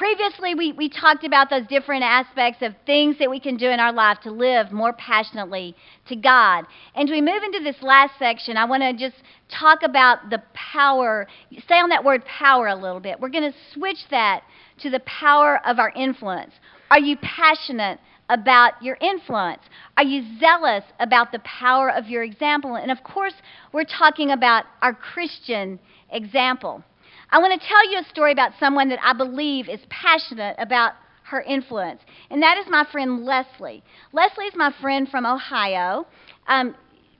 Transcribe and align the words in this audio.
Previously, 0.00 0.54
we, 0.54 0.72
we 0.72 0.88
talked 0.88 1.24
about 1.24 1.50
those 1.50 1.66
different 1.66 2.04
aspects 2.04 2.62
of 2.62 2.72
things 2.86 3.18
that 3.18 3.28
we 3.28 3.38
can 3.38 3.58
do 3.58 3.68
in 3.68 3.78
our 3.78 3.92
life 3.92 4.16
to 4.22 4.30
live 4.30 4.72
more 4.72 4.94
passionately 4.94 5.76
to 6.08 6.16
God. 6.16 6.64
And 6.94 7.10
we 7.10 7.20
move 7.20 7.42
into 7.42 7.60
this 7.62 7.76
last 7.82 8.14
section, 8.18 8.56
I 8.56 8.64
want 8.64 8.82
to 8.82 8.94
just 8.94 9.22
talk 9.50 9.80
about 9.82 10.30
the 10.30 10.42
power, 10.54 11.26
stay 11.64 11.74
on 11.74 11.90
that 11.90 12.02
word 12.02 12.24
power 12.24 12.68
a 12.68 12.74
little 12.74 12.98
bit. 12.98 13.20
We're 13.20 13.28
going 13.28 13.52
to 13.52 13.58
switch 13.74 13.98
that 14.10 14.42
to 14.78 14.88
the 14.88 15.00
power 15.00 15.60
of 15.66 15.78
our 15.78 15.92
influence. 15.94 16.52
Are 16.90 16.98
you 16.98 17.18
passionate 17.18 18.00
about 18.30 18.82
your 18.82 18.96
influence? 19.02 19.60
Are 19.98 20.04
you 20.04 20.24
zealous 20.38 20.84
about 20.98 21.30
the 21.30 21.40
power 21.40 21.90
of 21.90 22.06
your 22.06 22.22
example? 22.22 22.76
And 22.76 22.90
of 22.90 23.04
course, 23.04 23.34
we're 23.74 23.84
talking 23.84 24.30
about 24.30 24.64
our 24.80 24.94
Christian 24.94 25.78
example. 26.10 26.84
I 27.32 27.38
want 27.38 27.60
to 27.60 27.66
tell 27.66 27.90
you 27.90 27.98
a 27.98 28.04
story 28.10 28.32
about 28.32 28.52
someone 28.58 28.88
that 28.88 28.98
I 29.02 29.12
believe 29.12 29.68
is 29.68 29.80
passionate 29.88 30.56
about 30.58 30.94
her 31.24 31.42
influence, 31.42 32.00
and 32.28 32.42
that 32.42 32.58
is 32.58 32.66
my 32.68 32.84
friend 32.90 33.24
Leslie. 33.24 33.84
Leslie 34.12 34.46
is 34.46 34.54
my 34.56 34.72
friend 34.80 35.08
from 35.08 35.24
Ohio. 35.24 36.06
Um, 36.48 36.74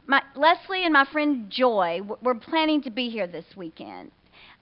my, 0.07 0.21
Leslie 0.35 0.85
and 0.85 0.93
my 0.93 1.05
friend 1.13 1.49
Joy 1.49 2.01
were 2.21 2.35
planning 2.35 2.83
to 2.83 2.91
be 2.91 3.09
here 3.09 3.29
this 3.29 3.45
weekend. 3.57 4.11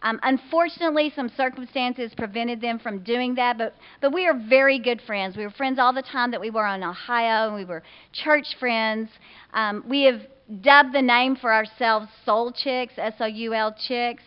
Um, 0.03 0.21
unfortunately, 0.23 1.13
some 1.17 1.31
circumstances 1.35 2.13
prevented 2.17 2.61
them 2.61 2.79
from 2.79 3.03
doing 3.03 3.35
that, 3.37 3.57
but, 3.59 3.75
but 4.01 4.13
we 4.13 4.27
are 4.27 4.39
very 4.49 4.79
good 4.79 5.01
friends. 5.07 5.37
We 5.37 5.45
were 5.45 5.51
friends 5.51 5.79
all 5.79 5.93
the 5.93 6.03
time 6.03 6.31
that 6.31 6.41
we 6.41 6.51
were 6.51 6.67
in 6.69 6.85
Ohio, 6.85 7.47
and 7.47 7.55
we 7.55 7.65
were 7.65 7.83
church 8.13 8.47
friends. 8.61 9.09
Um, 9.55 9.83
we 9.89 10.03
have 10.03 10.21
dubbed 10.61 10.95
the 10.95 11.03
name 11.03 11.37
for 11.37 11.53
ourselves 11.53 12.07
Soul 12.25 12.53
Chicks, 12.53 12.95
S 12.97 13.15
O 13.19 13.27
U 13.27 13.55
L 13.55 13.75
Chicks. 13.89 14.23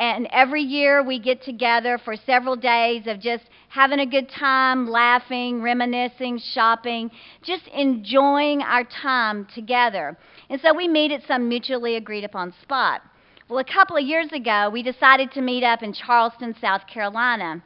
And 0.00 0.28
every 0.32 0.62
year 0.62 1.02
we 1.02 1.18
get 1.18 1.42
together 1.42 1.98
for 2.02 2.16
several 2.16 2.56
days 2.56 3.06
of 3.06 3.20
just 3.20 3.44
having 3.68 4.00
a 4.00 4.06
good 4.06 4.30
time, 4.30 4.88
laughing, 4.88 5.60
reminiscing, 5.60 6.40
shopping, 6.54 7.10
just 7.42 7.68
enjoying 7.68 8.62
our 8.62 8.84
time 8.84 9.46
together. 9.54 10.16
And 10.48 10.58
so 10.62 10.72
we 10.74 10.88
meet 10.88 11.12
at 11.12 11.20
some 11.28 11.50
mutually 11.50 11.96
agreed 11.96 12.24
upon 12.24 12.54
spot. 12.62 13.02
Well, 13.50 13.58
a 13.58 13.64
couple 13.64 13.98
of 13.98 14.02
years 14.02 14.32
ago, 14.32 14.70
we 14.72 14.82
decided 14.82 15.32
to 15.32 15.42
meet 15.42 15.64
up 15.64 15.82
in 15.82 15.92
Charleston, 15.92 16.54
South 16.62 16.86
Carolina. 16.86 17.62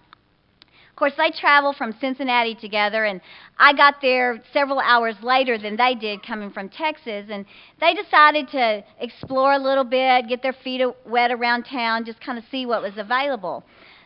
Of 0.94 0.96
course, 0.96 1.14
they 1.18 1.32
traveled 1.32 1.74
from 1.74 1.92
Cincinnati 2.00 2.54
together, 2.54 3.04
and 3.04 3.20
I 3.58 3.72
got 3.72 4.00
there 4.00 4.40
several 4.52 4.78
hours 4.78 5.16
later 5.24 5.58
than 5.58 5.74
they 5.74 5.96
did 5.96 6.22
coming 6.22 6.50
from 6.52 6.68
Texas. 6.68 7.26
And 7.30 7.46
they 7.80 7.94
decided 7.94 8.48
to 8.50 8.84
explore 9.00 9.54
a 9.54 9.58
little 9.58 9.82
bit, 9.82 10.28
get 10.28 10.40
their 10.40 10.52
feet 10.52 10.82
wet 11.04 11.32
around 11.32 11.64
town, 11.64 12.04
just 12.04 12.20
kind 12.20 12.38
of 12.38 12.44
see 12.48 12.64
what 12.64 12.80
was 12.80 12.92
available. 12.96 13.64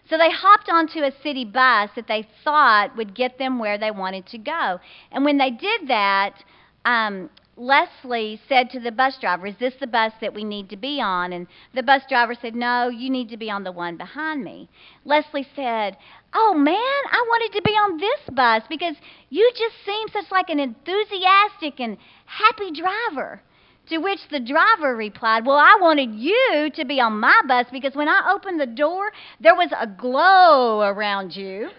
So 0.09 0.17
they 0.17 0.31
hopped 0.31 0.71
onto 0.71 1.01
a 1.01 1.13
city 1.23 1.45
bus 1.45 1.91
that 1.95 2.07
they 2.09 2.27
thought 2.43 2.97
would 2.97 3.15
get 3.15 3.37
them 3.37 3.59
where 3.59 3.77
they 3.77 3.91
wanted 3.91 4.25
to 4.29 4.39
go. 4.39 4.81
And 5.13 5.27
when 5.27 5.37
they 5.37 5.51
did 5.51 5.89
that, 5.89 6.43
um, 6.87 7.29
Leslie 7.59 8.41
said 8.49 8.71
to 8.71 8.79
the 8.79 8.93
bus 8.93 9.19
driver, 9.19 9.49
Is 9.49 9.57
this 9.57 9.75
the 9.81 9.89
bus 9.89 10.13
that 10.21 10.33
we 10.33 10.45
need 10.45 10.71
to 10.71 10.77
be 10.77 11.01
on? 11.01 11.33
And 11.33 11.49
the 11.75 11.83
bus 11.83 12.03
driver 12.09 12.35
said, 12.35 12.55
No, 12.55 12.89
you 12.89 13.11
need 13.11 13.29
to 13.31 13.37
be 13.37 13.51
on 13.51 13.65
the 13.65 13.73
one 13.73 13.97
behind 13.97 14.45
me. 14.45 14.69
Leslie 15.05 15.49
said, 15.57 15.97
Oh 16.33 16.55
man, 16.55 16.77
I 16.77 17.25
wanted 17.27 17.57
to 17.57 17.63
be 17.63 17.73
on 17.73 17.99
this 17.99 18.21
bus 18.33 18.63
because 18.69 18.95
you 19.31 19.51
just 19.57 19.75
seem 19.85 20.07
such 20.13 20.31
like 20.31 20.51
an 20.51 20.61
enthusiastic 20.61 21.81
and 21.81 21.97
happy 22.27 22.71
driver. 22.71 23.43
To 23.89 23.99
which 23.99 24.21
the 24.31 24.41
driver 24.41 24.95
replied, 24.95 25.45
Well, 25.45 25.57
I 25.57 25.79
wanted 25.81 26.15
you 26.15 26.71
to 26.77 26.85
be 26.85 27.01
on 27.01 27.19
my 27.19 27.41
bus 27.49 27.67
because 27.73 27.97
when 27.97 28.09
I 28.09 28.33
opened 28.33 28.61
the 28.61 28.67
door, 28.67 29.11
there 29.41 29.57
was 29.57 29.71
a 29.77 29.87
glow 29.87 30.83
around 30.83 31.35
you. 31.35 31.71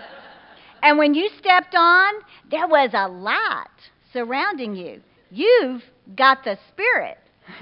and 0.82 0.98
when 0.98 1.14
you 1.14 1.30
stepped 1.38 1.74
on, 1.74 2.14
there 2.50 2.66
was 2.66 2.90
a 2.92 3.08
light 3.08 3.64
surrounding 4.12 4.74
you. 4.74 5.00
You've 5.30 5.82
got 6.16 6.44
the 6.44 6.58
Spirit. 6.72 7.18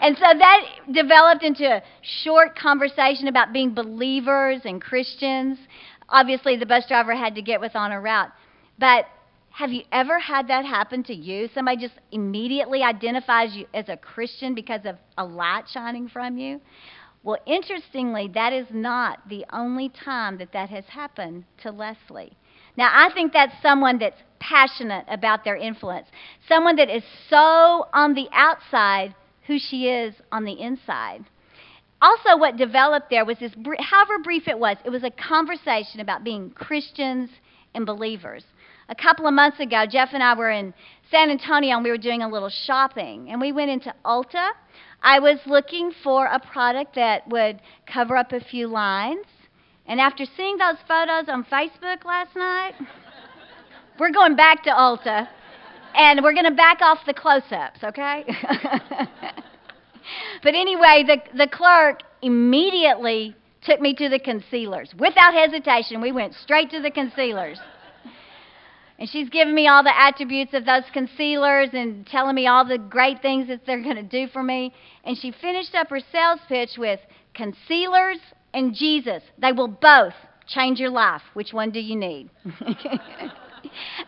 and 0.00 0.16
so 0.16 0.26
that 0.38 0.60
developed 0.92 1.42
into 1.42 1.64
a 1.64 1.82
short 2.22 2.56
conversation 2.56 3.28
about 3.28 3.52
being 3.52 3.74
believers 3.74 4.60
and 4.64 4.80
Christians. 4.80 5.58
Obviously, 6.08 6.56
the 6.56 6.66
bus 6.66 6.84
driver 6.86 7.14
had 7.14 7.34
to 7.34 7.42
get 7.42 7.60
with 7.60 7.74
on 7.74 7.92
a 7.92 8.00
route. 8.00 8.30
But 8.78 9.06
have 9.50 9.70
you 9.70 9.82
ever 9.90 10.18
had 10.18 10.48
that 10.48 10.64
happen 10.64 11.02
to 11.04 11.14
you? 11.14 11.48
Somebody 11.54 11.78
just 11.78 11.94
immediately 12.12 12.82
identifies 12.82 13.56
you 13.56 13.66
as 13.72 13.88
a 13.88 13.96
Christian 13.96 14.54
because 14.54 14.82
of 14.84 14.96
a 15.16 15.24
light 15.24 15.64
shining 15.72 16.08
from 16.08 16.38
you? 16.38 16.60
Well, 17.22 17.38
interestingly, 17.46 18.30
that 18.34 18.52
is 18.52 18.66
not 18.70 19.28
the 19.28 19.44
only 19.52 19.88
time 19.88 20.38
that 20.38 20.52
that 20.52 20.70
has 20.70 20.84
happened 20.84 21.44
to 21.62 21.72
Leslie. 21.72 22.36
Now, 22.76 22.90
I 22.92 23.12
think 23.14 23.32
that's 23.32 23.54
someone 23.62 23.98
that's 23.98 24.20
passionate 24.38 25.04
about 25.08 25.44
their 25.44 25.56
influence, 25.56 26.06
someone 26.48 26.76
that 26.76 26.94
is 26.94 27.02
so 27.28 27.86
on 27.92 28.14
the 28.14 28.28
outside 28.32 29.14
who 29.46 29.58
she 29.58 29.88
is 29.88 30.14
on 30.32 30.44
the 30.44 30.60
inside. 30.60 31.24
Also, 32.02 32.36
what 32.36 32.56
developed 32.56 33.08
there 33.10 33.24
was 33.24 33.38
this, 33.38 33.52
however 33.80 34.18
brief 34.22 34.48
it 34.48 34.58
was, 34.58 34.76
it 34.84 34.90
was 34.90 35.04
a 35.04 35.10
conversation 35.10 36.00
about 36.00 36.24
being 36.24 36.50
Christians 36.50 37.30
and 37.74 37.86
believers. 37.86 38.44
A 38.88 38.94
couple 38.94 39.26
of 39.26 39.34
months 39.34 39.58
ago, 39.58 39.84
Jeff 39.90 40.10
and 40.12 40.22
I 40.22 40.36
were 40.36 40.50
in 40.50 40.74
San 41.10 41.30
Antonio 41.30 41.76
and 41.76 41.84
we 41.84 41.90
were 41.90 41.98
doing 41.98 42.22
a 42.22 42.28
little 42.28 42.50
shopping, 42.50 43.30
and 43.30 43.40
we 43.40 43.50
went 43.52 43.70
into 43.70 43.94
Ulta. 44.04 44.50
I 45.02 45.18
was 45.20 45.38
looking 45.46 45.92
for 46.04 46.26
a 46.26 46.38
product 46.38 46.94
that 46.96 47.28
would 47.28 47.60
cover 47.92 48.16
up 48.16 48.32
a 48.32 48.40
few 48.40 48.68
lines. 48.68 49.26
And 49.86 50.00
after 50.00 50.24
seeing 50.36 50.56
those 50.56 50.76
photos 50.88 51.28
on 51.28 51.44
Facebook 51.44 52.04
last 52.04 52.34
night, 52.34 52.74
we're 53.98 54.12
going 54.12 54.36
back 54.36 54.62
to 54.64 54.70
Ulta, 54.70 55.28
and 55.94 56.22
we're 56.22 56.34
going 56.34 56.46
to 56.46 56.54
back 56.54 56.80
off 56.82 56.98
the 57.06 57.14
close-ups, 57.14 57.80
okay? 57.82 58.24
but 60.42 60.54
anyway, 60.54 61.04
the 61.06 61.18
the 61.36 61.48
clerk 61.48 62.00
immediately 62.22 63.34
took 63.62 63.80
me 63.80 63.94
to 63.94 64.08
the 64.08 64.18
concealers 64.18 64.94
without 64.98 65.34
hesitation. 65.34 66.00
We 66.00 66.12
went 66.12 66.34
straight 66.34 66.70
to 66.70 66.80
the 66.80 66.90
concealers. 66.90 67.58
And 68.98 69.08
she's 69.10 69.28
giving 69.28 69.54
me 69.54 69.68
all 69.68 69.82
the 69.82 69.92
attributes 69.94 70.54
of 70.54 70.64
those 70.64 70.84
concealers 70.92 71.68
and 71.74 72.06
telling 72.06 72.34
me 72.34 72.46
all 72.46 72.64
the 72.66 72.78
great 72.78 73.20
things 73.20 73.48
that 73.48 73.66
they're 73.66 73.82
going 73.82 73.96
to 73.96 74.02
do 74.02 74.26
for 74.28 74.42
me. 74.42 74.72
And 75.04 75.18
she 75.18 75.32
finished 75.32 75.74
up 75.74 75.90
her 75.90 76.00
sales 76.12 76.40
pitch 76.48 76.78
with 76.78 77.00
concealers 77.34 78.18
and 78.54 78.74
Jesus. 78.74 79.22
They 79.38 79.52
will 79.52 79.68
both 79.68 80.14
change 80.48 80.80
your 80.80 80.88
life. 80.88 81.20
Which 81.34 81.52
one 81.52 81.72
do 81.72 81.80
you 81.80 81.94
need? 81.94 82.30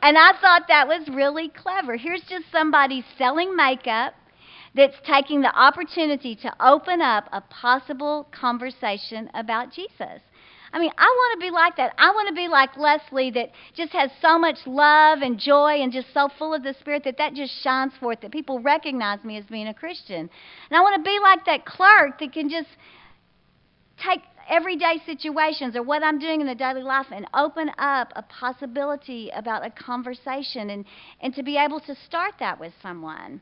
and 0.02 0.16
I 0.18 0.32
thought 0.40 0.62
that 0.68 0.86
was 0.86 1.08
really 1.08 1.48
clever. 1.48 1.96
Here's 1.96 2.22
just 2.22 2.44
somebody 2.52 3.04
selling 3.16 3.54
makeup 3.56 4.14
that's 4.74 4.96
taking 5.04 5.40
the 5.40 5.54
opportunity 5.54 6.36
to 6.36 6.54
open 6.60 7.00
up 7.00 7.28
a 7.32 7.40
possible 7.40 8.28
conversation 8.32 9.30
about 9.34 9.72
Jesus. 9.72 10.20
I 10.72 10.78
mean, 10.78 10.90
I 10.98 11.04
want 11.04 11.40
to 11.40 11.46
be 11.46 11.50
like 11.50 11.76
that. 11.76 11.94
I 11.96 12.10
want 12.10 12.28
to 12.28 12.34
be 12.34 12.46
like 12.46 12.76
Leslie 12.76 13.30
that 13.32 13.50
just 13.74 13.92
has 13.92 14.10
so 14.20 14.38
much 14.38 14.58
love 14.66 15.20
and 15.22 15.38
joy 15.38 15.80
and 15.80 15.90
just 15.90 16.12
so 16.12 16.28
full 16.38 16.52
of 16.52 16.62
the 16.62 16.74
Spirit 16.80 17.04
that 17.04 17.16
that 17.18 17.34
just 17.34 17.52
shines 17.62 17.92
forth, 17.98 18.20
that 18.20 18.32
people 18.32 18.60
recognize 18.60 19.24
me 19.24 19.38
as 19.38 19.44
being 19.46 19.68
a 19.68 19.74
Christian. 19.74 20.28
And 20.28 20.30
I 20.76 20.80
want 20.80 20.96
to 20.96 21.02
be 21.02 21.18
like 21.22 21.46
that 21.46 21.64
clerk 21.64 22.18
that 22.20 22.32
can 22.32 22.50
just 22.50 22.68
take 24.04 24.20
everyday 24.48 25.00
situations 25.04 25.76
or 25.76 25.82
what 25.82 26.02
I'm 26.02 26.18
doing 26.18 26.40
in 26.40 26.46
the 26.46 26.54
daily 26.54 26.82
life 26.82 27.06
and 27.10 27.26
open 27.34 27.70
up 27.78 28.12
a 28.16 28.22
possibility 28.22 29.30
about 29.34 29.64
a 29.64 29.70
conversation 29.70 30.70
and, 30.70 30.84
and 31.20 31.34
to 31.34 31.42
be 31.42 31.56
able 31.56 31.80
to 31.80 31.94
start 32.06 32.34
that 32.40 32.58
with 32.58 32.72
someone. 32.82 33.40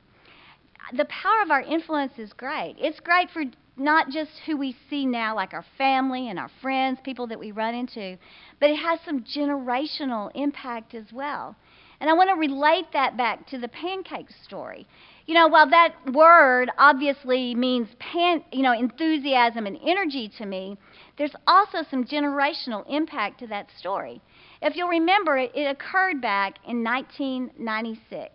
The 0.96 1.06
power 1.06 1.42
of 1.42 1.50
our 1.50 1.62
influence 1.62 2.12
is 2.18 2.32
great. 2.32 2.76
It's 2.78 3.00
great 3.00 3.30
for 3.30 3.44
not 3.76 4.08
just 4.10 4.30
who 4.46 4.56
we 4.56 4.76
see 4.88 5.04
now, 5.04 5.34
like 5.34 5.52
our 5.52 5.64
family 5.76 6.28
and 6.28 6.38
our 6.38 6.50
friends, 6.62 6.98
people 7.04 7.26
that 7.26 7.38
we 7.38 7.50
run 7.50 7.74
into, 7.74 8.16
but 8.60 8.70
it 8.70 8.76
has 8.76 8.98
some 9.04 9.22
generational 9.22 10.30
impact 10.34 10.94
as 10.94 11.12
well. 11.12 11.56
And 12.00 12.10
I 12.10 12.12
want 12.12 12.30
to 12.30 12.36
relate 12.36 12.86
that 12.92 13.16
back 13.16 13.46
to 13.48 13.58
the 13.58 13.68
pancake 13.68 14.28
story. 14.44 14.86
You 15.26 15.34
know, 15.34 15.48
while 15.48 15.68
that 15.70 15.94
word 16.12 16.70
obviously 16.78 17.54
means 17.54 17.88
pan, 17.98 18.44
you 18.52 18.62
know, 18.62 18.72
enthusiasm 18.72 19.66
and 19.66 19.78
energy 19.84 20.30
to 20.38 20.46
me, 20.46 20.78
there's 21.18 21.34
also 21.46 21.78
some 21.90 22.04
generational 22.04 22.84
impact 22.88 23.40
to 23.40 23.46
that 23.48 23.68
story. 23.78 24.20
If 24.60 24.76
you'll 24.76 24.88
remember, 24.88 25.38
it, 25.38 25.52
it 25.54 25.64
occurred 25.64 26.20
back 26.20 26.58
in 26.66 26.84
1996. 26.84 28.30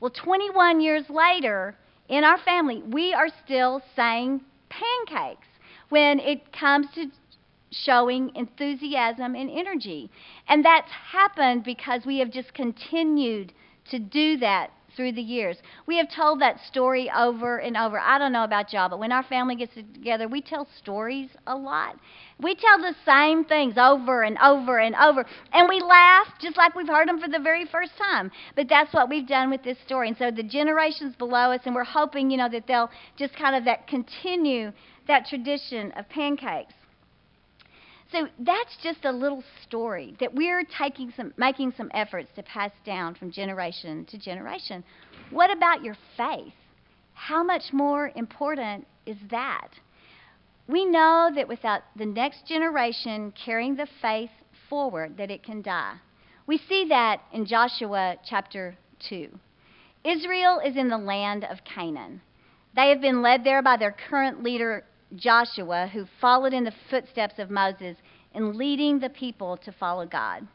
Well, 0.00 0.10
21 0.10 0.80
years 0.80 1.04
later, 1.08 1.76
in 2.08 2.24
our 2.24 2.38
family, 2.38 2.82
we 2.86 3.14
are 3.14 3.28
still 3.44 3.80
saying 3.96 4.40
pancakes 4.68 5.46
when 5.88 6.18
it 6.20 6.52
comes 6.52 6.86
to 6.94 7.06
showing 7.70 8.34
enthusiasm 8.34 9.34
and 9.34 9.50
energy. 9.50 10.10
And 10.48 10.64
that's 10.64 10.90
happened 10.90 11.64
because 11.64 12.02
we 12.04 12.18
have 12.18 12.30
just 12.30 12.54
continued 12.54 13.52
to 13.90 13.98
do 13.98 14.36
that 14.38 14.70
through 14.96 15.12
the 15.12 15.22
years. 15.22 15.56
We 15.86 15.96
have 15.98 16.08
told 16.14 16.40
that 16.40 16.60
story 16.66 17.10
over 17.14 17.58
and 17.58 17.76
over. 17.76 17.98
I 17.98 18.18
don't 18.18 18.32
know 18.32 18.44
about 18.44 18.72
y'all, 18.72 18.88
but 18.88 18.98
when 18.98 19.12
our 19.12 19.22
family 19.22 19.56
gets 19.56 19.74
together, 19.74 20.28
we 20.28 20.40
tell 20.40 20.66
stories 20.78 21.30
a 21.46 21.54
lot. 21.54 21.96
We 22.40 22.54
tell 22.54 22.78
the 22.78 22.94
same 23.04 23.44
things 23.44 23.74
over 23.78 24.22
and 24.22 24.36
over 24.38 24.78
and 24.78 24.94
over, 24.96 25.24
and 25.52 25.68
we 25.68 25.80
laugh 25.80 26.26
just 26.40 26.56
like 26.56 26.74
we've 26.74 26.88
heard 26.88 27.08
them 27.08 27.20
for 27.20 27.28
the 27.28 27.38
very 27.38 27.64
first 27.66 27.92
time. 27.96 28.30
But 28.56 28.68
that's 28.68 28.92
what 28.92 29.08
we've 29.08 29.26
done 29.26 29.50
with 29.50 29.62
this 29.62 29.78
story. 29.86 30.08
And 30.08 30.16
so 30.16 30.30
the 30.30 30.42
generations 30.42 31.14
below 31.16 31.52
us, 31.52 31.60
and 31.64 31.74
we're 31.74 31.84
hoping, 31.84 32.30
you 32.30 32.36
know, 32.36 32.48
that 32.48 32.66
they'll 32.66 32.90
just 33.16 33.36
kind 33.36 33.54
of 33.56 33.64
that 33.64 33.86
continue 33.86 34.72
that 35.06 35.26
tradition 35.26 35.92
of 35.92 36.08
pancakes. 36.08 36.74
So 38.14 38.28
that's 38.38 38.76
just 38.80 39.04
a 39.04 39.10
little 39.10 39.42
story 39.66 40.14
that 40.20 40.32
we're 40.32 40.62
taking 40.78 41.12
some, 41.16 41.34
making 41.36 41.74
some 41.76 41.90
efforts 41.92 42.28
to 42.36 42.44
pass 42.44 42.70
down 42.86 43.16
from 43.16 43.32
generation 43.32 44.04
to 44.04 44.18
generation. 44.18 44.84
What 45.30 45.50
about 45.50 45.82
your 45.82 45.96
faith? 46.16 46.52
How 47.14 47.42
much 47.42 47.72
more 47.72 48.12
important 48.14 48.86
is 49.04 49.16
that? 49.32 49.66
We 50.68 50.84
know 50.84 51.28
that 51.34 51.48
without 51.48 51.82
the 51.96 52.06
next 52.06 52.46
generation 52.46 53.32
carrying 53.44 53.74
the 53.74 53.88
faith 54.00 54.30
forward, 54.70 55.16
that 55.16 55.32
it 55.32 55.42
can 55.42 55.60
die. 55.60 55.96
We 56.46 56.58
see 56.68 56.86
that 56.90 57.20
in 57.32 57.46
Joshua 57.46 58.14
chapter 58.24 58.76
2. 59.08 59.28
Israel 60.04 60.60
is 60.64 60.76
in 60.76 60.88
the 60.88 60.98
land 60.98 61.44
of 61.44 61.64
Canaan. 61.64 62.20
They 62.76 62.90
have 62.90 63.00
been 63.00 63.22
led 63.22 63.42
there 63.42 63.62
by 63.62 63.76
their 63.76 63.96
current 64.08 64.44
leader, 64.44 64.84
Joshua, 65.14 65.88
who 65.92 66.06
followed 66.20 66.52
in 66.52 66.64
the 66.64 66.74
footsteps 66.90 67.38
of 67.38 67.50
Moses 67.50 67.96
in 68.34 68.58
leading 68.58 68.98
the 68.98 69.10
people 69.10 69.56
to 69.58 69.72
follow 69.72 70.06
God. 70.06 70.46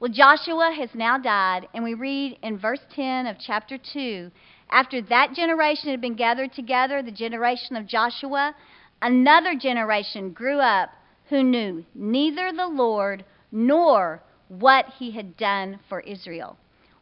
Well, 0.00 0.10
Joshua 0.10 0.74
has 0.76 0.90
now 0.94 1.18
died, 1.18 1.68
and 1.74 1.84
we 1.84 1.94
read 1.94 2.38
in 2.42 2.58
verse 2.58 2.80
10 2.94 3.26
of 3.26 3.36
chapter 3.38 3.78
2 3.78 4.30
after 4.72 5.02
that 5.02 5.34
generation 5.34 5.90
had 5.90 6.00
been 6.00 6.16
gathered 6.16 6.54
together, 6.54 7.02
the 7.02 7.12
generation 7.12 7.76
of 7.76 7.86
Joshua, 7.86 8.54
another 9.02 9.54
generation 9.54 10.32
grew 10.32 10.60
up 10.60 10.90
who 11.28 11.42
knew 11.42 11.84
neither 11.94 12.52
the 12.52 12.66
Lord 12.66 13.24
nor 13.52 14.22
what 14.48 14.86
he 14.98 15.10
had 15.10 15.36
done 15.36 15.78
for 15.90 16.00
Israel. 16.00 16.56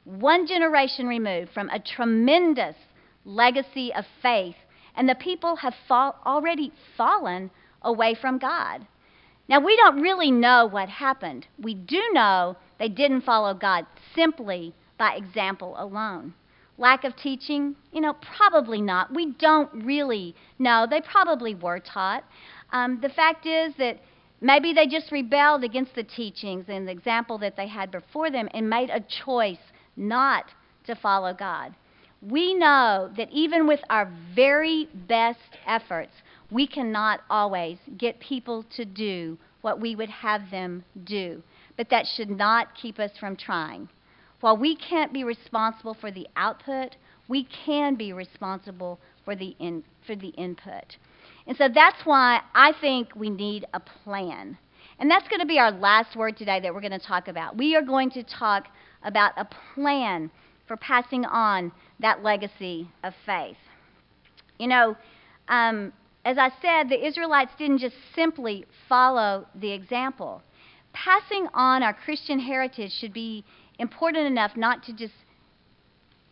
One 0.04 0.48
generation 0.48 1.06
removed 1.06 1.52
from 1.52 1.70
a 1.70 1.78
tremendous 1.78 2.74
legacy 3.24 3.94
of 3.94 4.04
faith, 4.20 4.56
and 4.96 5.08
the 5.08 5.14
people 5.14 5.56
have 5.56 5.74
fall, 5.86 6.16
already 6.24 6.72
fallen 6.96 7.50
away 7.82 8.14
from 8.14 8.38
God. 8.38 8.86
Now, 9.48 9.58
we 9.58 9.76
don't 9.76 10.00
really 10.00 10.30
know 10.30 10.66
what 10.66 10.88
happened. 10.88 11.46
We 11.58 11.74
do 11.74 12.00
know 12.12 12.56
they 12.78 12.88
didn't 12.88 13.22
follow 13.22 13.52
God 13.52 13.86
simply 14.14 14.74
by 14.96 15.14
example 15.14 15.74
alone. 15.76 16.34
Lack 16.78 17.04
of 17.04 17.16
teaching? 17.16 17.74
You 17.92 18.00
know, 18.00 18.14
probably 18.36 18.80
not. 18.80 19.12
We 19.12 19.32
don't 19.32 19.84
really 19.84 20.34
know. 20.58 20.86
They 20.88 21.00
probably 21.00 21.54
were 21.54 21.80
taught. 21.80 22.24
Um, 22.72 23.00
the 23.02 23.08
fact 23.08 23.44
is 23.44 23.74
that 23.76 23.98
maybe 24.40 24.72
they 24.72 24.86
just 24.86 25.10
rebelled 25.10 25.64
against 25.64 25.94
the 25.94 26.04
teachings 26.04 26.66
and 26.68 26.86
the 26.86 26.92
example 26.92 27.36
that 27.38 27.56
they 27.56 27.66
had 27.66 27.90
before 27.90 28.30
them 28.30 28.48
and 28.54 28.70
made 28.70 28.90
a 28.90 29.04
choice 29.24 29.58
not 29.96 30.46
to 30.86 30.94
follow 30.94 31.34
God. 31.34 31.74
We 32.22 32.54
know 32.54 33.10
that 33.16 33.30
even 33.30 33.66
with 33.66 33.80
our 33.88 34.12
very 34.34 34.88
best 35.08 35.38
efforts, 35.66 36.12
we 36.50 36.66
cannot 36.66 37.20
always 37.30 37.78
get 37.96 38.20
people 38.20 38.64
to 38.76 38.84
do 38.84 39.38
what 39.62 39.80
we 39.80 39.94
would 39.96 40.10
have 40.10 40.50
them 40.50 40.84
do, 41.04 41.42
but 41.76 41.88
that 41.90 42.06
should 42.06 42.30
not 42.30 42.74
keep 42.74 42.98
us 42.98 43.10
from 43.18 43.36
trying. 43.36 43.88
While 44.40 44.56
we 44.56 44.76
can't 44.76 45.12
be 45.12 45.24
responsible 45.24 45.94
for 45.94 46.10
the 46.10 46.26
output, 46.36 46.96
we 47.28 47.46
can 47.64 47.94
be 47.94 48.12
responsible 48.12 48.98
for 49.24 49.36
the, 49.36 49.54
in, 49.58 49.84
for 50.06 50.16
the 50.16 50.28
input. 50.28 50.96
And 51.46 51.56
so 51.56 51.68
that's 51.72 52.04
why 52.04 52.40
I 52.54 52.72
think 52.80 53.14
we 53.14 53.30
need 53.30 53.66
a 53.74 53.80
plan. 53.80 54.58
And 54.98 55.10
that's 55.10 55.28
going 55.28 55.40
to 55.40 55.46
be 55.46 55.58
our 55.58 55.70
last 55.70 56.16
word 56.16 56.36
today 56.36 56.60
that 56.60 56.74
we're 56.74 56.80
going 56.80 56.98
to 56.98 56.98
talk 56.98 57.28
about. 57.28 57.56
We 57.56 57.76
are 57.76 57.82
going 57.82 58.10
to 58.10 58.22
talk 58.22 58.66
about 59.02 59.32
a 59.36 59.46
plan 59.74 60.30
for 60.70 60.76
passing 60.76 61.24
on 61.24 61.72
that 61.98 62.22
legacy 62.22 62.88
of 63.02 63.12
faith. 63.26 63.56
You 64.56 64.68
know, 64.68 64.96
um, 65.48 65.92
as 66.24 66.38
I 66.38 66.52
said, 66.62 66.88
the 66.88 67.08
Israelites 67.08 67.50
didn't 67.58 67.78
just 67.78 67.96
simply 68.14 68.64
follow 68.88 69.48
the 69.56 69.72
example. 69.72 70.42
Passing 70.92 71.48
on 71.54 71.82
our 71.82 71.92
Christian 71.92 72.38
heritage 72.38 72.92
should 72.92 73.12
be 73.12 73.44
important 73.80 74.28
enough 74.28 74.52
not 74.56 74.84
to 74.84 74.92
just 74.92 75.14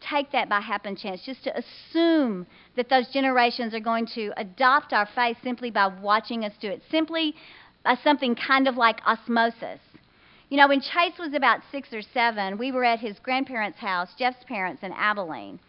take 0.09 0.31
that 0.31 0.49
by 0.49 0.61
happen 0.61 0.95
chance, 0.95 1.21
just 1.27 1.43
to 1.43 1.53
assume 1.59 2.47
that 2.77 2.89
those 2.89 3.09
generations 3.09 3.75
are 3.75 3.81
going 3.81 4.07
to 4.15 4.31
adopt 4.37 4.93
our 4.93 5.09
faith 5.17 5.37
simply 5.43 5.73
by 5.73 5.89
watching 5.89 6.45
us 6.45 6.53
do 6.61 6.69
it, 6.69 6.81
simply 6.93 7.35
by 7.83 7.97
something 8.05 8.37
kind 8.37 8.69
of 8.69 8.77
like 8.77 9.01
osmosis. 9.05 9.81
You 10.51 10.57
know, 10.57 10.69
when 10.69 10.81
Chase 10.81 11.19
was 11.19 11.35
about 11.35 11.61
six 11.71 11.93
or 11.93 12.01
seven, 12.01 12.57
we 12.57 12.73
were 12.73 12.85
at 12.85 13.01
his 13.01 13.19
grandparents' 13.19 13.79
house, 13.79 14.09
Jeff's 14.19 14.43
parents 14.47 14.83
in 14.83 14.93
Abilene. 14.93 15.61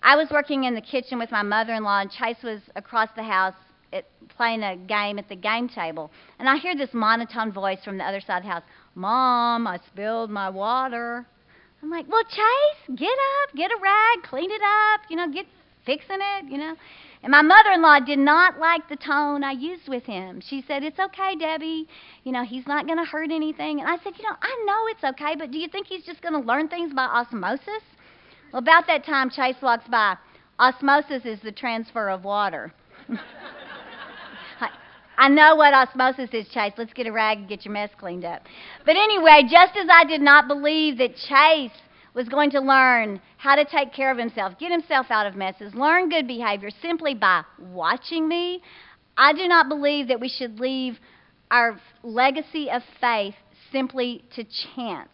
I 0.00 0.14
was 0.14 0.28
working 0.30 0.64
in 0.64 0.74
the 0.74 0.80
kitchen 0.80 1.18
with 1.18 1.32
my 1.32 1.42
mother 1.42 1.74
in 1.74 1.82
law, 1.82 2.00
and 2.00 2.10
Chase 2.10 2.42
was 2.42 2.60
across 2.76 3.08
the 3.16 3.24
house 3.24 3.54
at, 3.92 4.04
playing 4.36 4.62
a 4.62 4.76
game 4.76 5.18
at 5.18 5.28
the 5.28 5.34
game 5.34 5.68
table. 5.68 6.10
And 6.38 6.48
I 6.48 6.56
hear 6.56 6.76
this 6.76 6.90
monotone 6.92 7.52
voice 7.52 7.78
from 7.84 7.98
the 7.98 8.04
other 8.04 8.20
side 8.20 8.38
of 8.38 8.42
the 8.44 8.50
house 8.50 8.62
Mom, 8.94 9.66
I 9.66 9.80
spilled 9.86 10.30
my 10.30 10.50
water. 10.50 11.26
I'm 11.82 11.90
like, 11.90 12.06
Well, 12.08 12.22
Chase, 12.24 12.96
get 12.96 13.08
up, 13.08 13.56
get 13.56 13.72
a 13.72 13.76
rag, 13.82 14.22
clean 14.28 14.50
it 14.52 14.62
up, 14.62 15.00
you 15.10 15.16
know, 15.16 15.32
get 15.32 15.46
fixing 15.84 16.18
it, 16.20 16.44
you 16.50 16.58
know. 16.58 16.76
And 17.22 17.30
my 17.30 17.42
mother 17.42 17.70
in 17.70 17.82
law 17.82 18.00
did 18.00 18.18
not 18.18 18.58
like 18.58 18.88
the 18.88 18.96
tone 18.96 19.44
I 19.44 19.52
used 19.52 19.88
with 19.88 20.02
him. 20.04 20.40
She 20.44 20.64
said, 20.66 20.82
It's 20.82 20.98
okay, 20.98 21.36
Debbie. 21.36 21.88
You 22.24 22.32
know, 22.32 22.44
he's 22.44 22.66
not 22.66 22.86
going 22.86 22.98
to 22.98 23.04
hurt 23.04 23.30
anything. 23.30 23.80
And 23.80 23.88
I 23.88 23.96
said, 24.02 24.14
You 24.18 24.24
know, 24.24 24.36
I 24.42 24.64
know 24.66 24.86
it's 24.88 25.04
okay, 25.14 25.36
but 25.38 25.52
do 25.52 25.58
you 25.58 25.68
think 25.68 25.86
he's 25.86 26.04
just 26.04 26.20
going 26.20 26.34
to 26.34 26.40
learn 26.40 26.68
things 26.68 26.92
by 26.92 27.04
osmosis? 27.04 27.82
Well, 28.52 28.60
about 28.60 28.88
that 28.88 29.04
time, 29.04 29.30
Chase 29.30 29.56
walks 29.62 29.88
by. 29.88 30.16
Osmosis 30.58 31.24
is 31.24 31.40
the 31.42 31.52
transfer 31.52 32.10
of 32.10 32.24
water. 32.24 32.72
I 35.18 35.28
know 35.28 35.54
what 35.54 35.72
osmosis 35.74 36.30
is, 36.32 36.48
Chase. 36.48 36.72
Let's 36.76 36.92
get 36.92 37.06
a 37.06 37.12
rag 37.12 37.38
and 37.38 37.48
get 37.48 37.64
your 37.64 37.72
mess 37.72 37.90
cleaned 37.98 38.24
up. 38.24 38.42
But 38.84 38.96
anyway, 38.96 39.42
just 39.42 39.76
as 39.76 39.86
I 39.90 40.04
did 40.04 40.20
not 40.20 40.48
believe 40.48 40.98
that 40.98 41.14
Chase 41.14 41.70
was 42.14 42.28
going 42.28 42.50
to 42.50 42.60
learn 42.60 43.20
how 43.38 43.54
to 43.54 43.64
take 43.64 43.92
care 43.92 44.10
of 44.10 44.18
himself, 44.18 44.58
get 44.58 44.70
himself 44.70 45.06
out 45.10 45.26
of 45.26 45.34
messes, 45.34 45.74
learn 45.74 46.08
good 46.08 46.26
behavior 46.26 46.70
simply 46.82 47.14
by 47.14 47.42
watching 47.58 48.28
me, 48.28 48.62
I 49.16 49.32
do 49.32 49.48
not 49.48 49.68
believe 49.68 50.08
that 50.08 50.20
we 50.20 50.28
should 50.28 50.60
leave 50.60 50.98
our 51.50 51.78
legacy 52.02 52.70
of 52.70 52.82
faith 53.00 53.34
simply 53.70 54.24
to 54.34 54.44
chance 54.74 55.10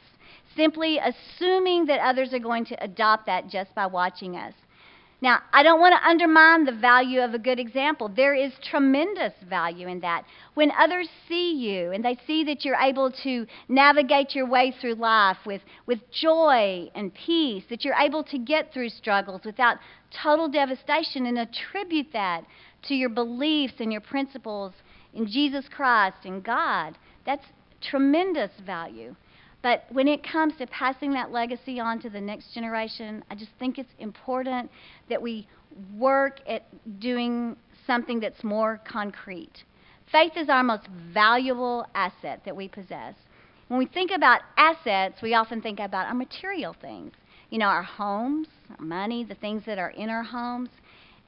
simply 0.59 0.99
assuming 0.99 1.87
that 1.87 2.00
others 2.00 2.35
are 2.35 2.40
going 2.40 2.64
to 2.67 2.85
adopt 2.85 3.26
that 3.26 3.49
just 3.49 3.73
by 3.75 3.87
watching 3.87 4.37
us. 4.37 4.52
Now, 5.21 5.41
I 5.53 5.65
don't 5.65 5.81
want 5.81 5.95
to 6.01 6.09
undermine 6.09 6.65
the 6.65 6.81
value 6.81 7.21
of 7.21 7.35
a 7.35 7.41
good 7.41 7.59
example. 7.59 8.09
There 8.09 8.35
is 8.35 8.53
tremendous 8.63 9.33
value 9.49 9.89
in 9.89 9.99
that. 10.01 10.25
When 10.55 10.71
others 10.79 11.09
see 11.27 11.55
you 11.55 11.91
and 11.91 12.05
they 12.05 12.17
see 12.25 12.45
that 12.45 12.65
you're 12.65 12.77
able 12.77 13.11
to 13.25 13.47
navigate 13.69 14.37
your 14.37 14.47
way 14.49 14.73
through 14.81 14.95
life 14.95 15.39
with, 15.45 15.63
with 15.87 15.99
joy 16.13 16.89
and 16.95 17.13
peace, 17.13 17.65
that 17.69 17.85
you're 17.85 17.95
able 17.95 18.23
to 18.25 18.39
get 18.39 18.73
through 18.73 18.91
struggles 18.91 19.41
without 19.45 19.79
total 20.23 20.49
devastation, 20.49 21.27
and 21.27 21.39
attribute 21.39 22.13
that 22.13 22.45
to 22.85 22.95
your 22.95 23.11
beliefs 23.11 23.75
and 23.81 23.91
your 23.91 24.01
principles 24.01 24.73
in 25.15 25.27
Jesus 25.27 25.65
Christ 25.69 26.19
and 26.25 26.45
God, 26.45 26.97
that's 27.27 27.45
tremendous 27.81 28.53
value. 28.65 29.15
But 29.62 29.85
when 29.91 30.07
it 30.07 30.23
comes 30.23 30.55
to 30.59 30.67
passing 30.69 31.12
that 31.15 31.33
legacy 31.33 31.81
on 31.81 32.00
to 32.00 32.11
the 32.11 32.21
next 32.21 32.55
generation, 32.55 33.25
I 33.31 33.35
just 33.35 33.50
think 33.59 33.79
it's 33.79 33.93
important 33.99 34.71
that 35.09 35.21
we 35.21 35.49
work 35.97 36.41
at 36.49 36.65
doing 37.00 37.57
something 37.87 38.21
that's 38.21 38.45
more 38.45 38.81
concrete. 38.91 39.65
Faith 40.11 40.33
is 40.37 40.49
our 40.49 40.62
most 40.62 40.87
valuable 41.12 41.87
asset 41.95 42.41
that 42.45 42.57
we 42.57 42.69
possess. 42.69 43.15
When 43.69 43.79
we 43.79 43.87
think 43.87 44.11
about 44.11 44.41
assets, 44.57 45.21
we 45.23 45.35
often 45.35 45.61
think 45.61 45.81
about 45.81 46.07
our 46.07 46.15
material 46.15 46.75
things. 46.81 47.12
You 47.50 47.59
know, 47.59 47.67
our 47.67 47.83
homes, 47.83 48.49
our 48.71 48.85
money, 48.85 49.25
the 49.25 49.35
things 49.35 49.65
that 49.67 49.79
are 49.79 49.91
in 49.91 50.09
our 50.09 50.23
homes. 50.23 50.71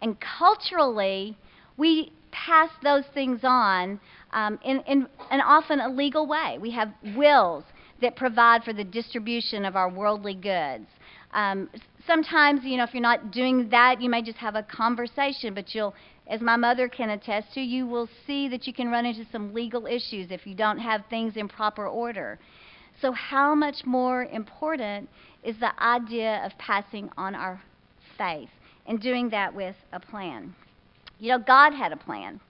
And 0.01 0.17
culturally, 0.21 1.37
we 1.77 2.13
pass 2.31 2.71
those 2.83 3.05
things 3.13 3.41
on 3.43 4.01
um, 4.33 4.59
in, 4.65 4.81
in 4.87 5.07
an 5.31 5.41
often 5.41 5.81
illegal 5.81 6.27
way. 6.27 6.59
We 6.61 6.71
have 6.71 6.93
wills 7.17 7.65
that 8.01 8.17
provide 8.17 8.65
for 8.65 8.73
the 8.73 8.85
distribution 8.85 9.65
of 9.65 9.77
our 9.77 9.89
worldly 9.89 10.35
goods. 10.35 10.87
Um, 11.33 11.71
sometimes, 12.07 12.65
you 12.65 12.77
know, 12.77 12.85
if 12.85 12.93
you're 12.93 13.03
not 13.03 13.31
doing 13.31 13.69
that, 13.71 14.01
you 14.01 14.09
may 14.09 14.23
just 14.23 14.39
have 14.39 14.57
a 14.57 14.63
conversation, 14.63 15.55
but 15.55 15.75
you'll, 15.75 15.95
as 16.27 16.41
my 16.41 16.57
mother 16.57 16.89
can 16.89 17.11
attest 17.11 17.55
to, 17.55 17.61
you 17.61 17.87
will 17.87 18.09
see 18.27 18.49
that 18.49 18.67
you 18.67 18.73
can 18.73 18.91
run 18.91 19.07
into 19.07 19.25
some 19.31 19.55
legal 19.55 19.87
issues 19.87 20.31
if 20.31 20.47
you 20.47 20.55
don't 20.55 20.79
have 20.79 21.03
things 21.09 21.37
in 21.37 21.49
proper 21.49 21.87
order. 21.87 22.39
So, 23.01 23.13
how 23.13 23.55
much 23.55 23.85
more 23.87 24.25
important 24.25 25.09
is 25.43 25.57
the 25.59 25.81
idea 25.83 26.43
of 26.45 26.53
passing 26.59 27.11
on 27.17 27.35
our 27.35 27.63
faith 28.19 28.51
and 28.87 29.01
doing 29.01 29.31
that 29.31 29.55
with 29.55 29.77
a 29.93 30.01
plan. 30.01 30.55
You 31.19 31.31
know, 31.31 31.39
God 31.39 31.73
had 31.73 31.93
a 31.93 31.97
plan. 31.97 32.41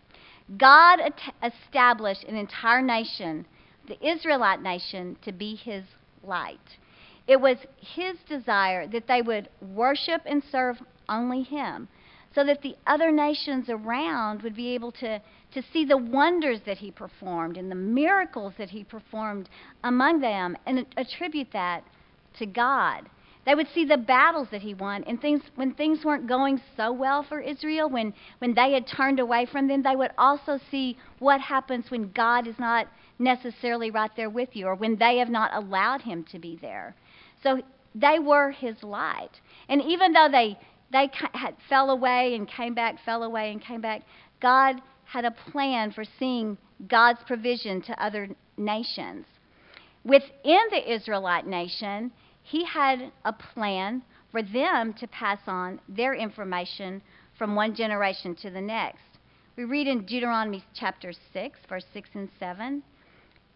God 0.57 0.99
established 1.43 2.25
an 2.25 2.37
entire 2.37 2.83
nation, 2.83 3.47
the 3.87 4.07
Israelite 4.07 4.63
nation, 4.63 5.17
to 5.23 5.33
be 5.33 5.55
his 5.55 5.85
light. 6.23 6.59
It 7.27 7.41
was 7.41 7.57
his 7.77 8.17
desire 8.29 8.87
that 8.89 9.07
they 9.07 9.23
would 9.23 9.49
worship 9.61 10.23
and 10.27 10.43
serve 10.51 10.77
only 11.09 11.43
him, 11.43 11.89
so 12.35 12.45
that 12.45 12.63
the 12.63 12.77
other 12.87 13.11
nations 13.11 13.69
around 13.69 14.43
would 14.43 14.55
be 14.55 14.75
able 14.75 14.93
to, 14.93 15.21
to 15.53 15.63
see 15.73 15.85
the 15.85 15.97
wonders 15.97 16.61
that 16.67 16.79
he 16.79 16.91
performed 16.91 17.57
and 17.57 17.71
the 17.71 17.77
miracles 17.77 18.55
that 18.59 18.71
he 18.71 18.85
performed 18.85 19.49
among 19.83 20.21
them 20.21 20.57
and 20.67 20.87
attribute 20.97 21.53
that 21.53 21.85
to 22.39 22.47
God. 22.47 23.09
They 23.47 23.55
would 23.55 23.69
see 23.75 23.85
the 23.85 23.97
battles 23.97 24.49
that 24.51 24.63
he 24.63 24.75
won 24.75 25.03
and 25.05 25.21
things 25.21 25.43
when 25.55 25.73
things 25.75 26.05
weren't 26.05 26.29
going 26.29 26.61
so 26.77 26.93
well 26.93 27.23
for 27.23 27.41
Israel, 27.41 27.89
when, 27.89 28.13
when 28.39 28.55
they 28.55 28.73
had 28.73 28.87
turned 28.87 29.19
away 29.19 29.47
from 29.47 29.67
them, 29.67 29.83
they 29.83 29.97
would 29.97 30.13
also 30.19 30.59
see 30.71 30.99
what 31.19 31.41
happens 31.41 31.91
when 31.91 32.13
God 32.13 32.47
is 32.47 32.59
not 32.59 32.87
necessarily 33.19 33.91
right 33.91 34.11
there 34.17 34.31
with 34.31 34.51
you 34.55 34.67
or 34.67 34.75
when 34.75 34.97
they 34.97 35.19
have 35.19 35.31
not 35.31 35.55
allowed 35.55 36.03
him 36.03 36.25
to 36.33 36.39
be 36.39 36.59
there. 36.61 36.95
So 37.43 37.63
they 37.95 38.19
were 38.19 38.51
his 38.51 38.83
light. 38.83 39.41
And 39.69 39.81
even 39.83 40.13
though 40.13 40.29
they 40.31 40.59
they 40.93 41.09
had 41.33 41.57
fell 41.69 41.91
away 41.91 42.35
and 42.35 42.49
came 42.49 42.75
back, 42.75 42.97
fell 43.05 43.23
away 43.23 43.53
and 43.53 43.63
came 43.63 43.81
back, 43.81 44.03
God 44.41 44.83
had 45.05 45.25
a 45.25 45.31
plan 45.31 45.93
for 45.93 46.05
seeing 46.19 46.59
God's 46.89 47.21
provision 47.27 47.81
to 47.83 48.03
other 48.03 48.29
nations. 48.57 49.27
Within 50.05 50.61
the 50.71 50.93
Israelite 50.93 51.47
nation, 51.47 52.11
he 52.51 52.65
had 52.65 53.13
a 53.25 53.33
plan 53.33 54.03
for 54.33 54.43
them 54.43 54.93
to 54.95 55.07
pass 55.07 55.39
on 55.47 55.81
their 55.89 56.15
information 56.15 57.01
from 57.39 57.55
one 57.55 57.75
generation 57.77 58.35
to 58.35 58.51
the 58.51 58.61
next. 58.61 59.05
We 59.57 59.65
read 59.65 59.87
in 59.87 60.05
Deuteronomy 60.05 60.65
chapter 60.75 61.13
6, 61.33 61.59
verse 61.69 61.85
6 61.93 62.11
and 62.15 62.29
7 62.41 62.83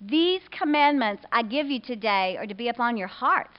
These 0.00 0.42
commandments 0.56 1.24
I 1.32 1.42
give 1.42 1.66
you 1.66 1.80
today 1.80 2.36
are 2.38 2.46
to 2.46 2.54
be 2.54 2.68
upon 2.68 2.96
your 2.96 3.08
hearts. 3.08 3.58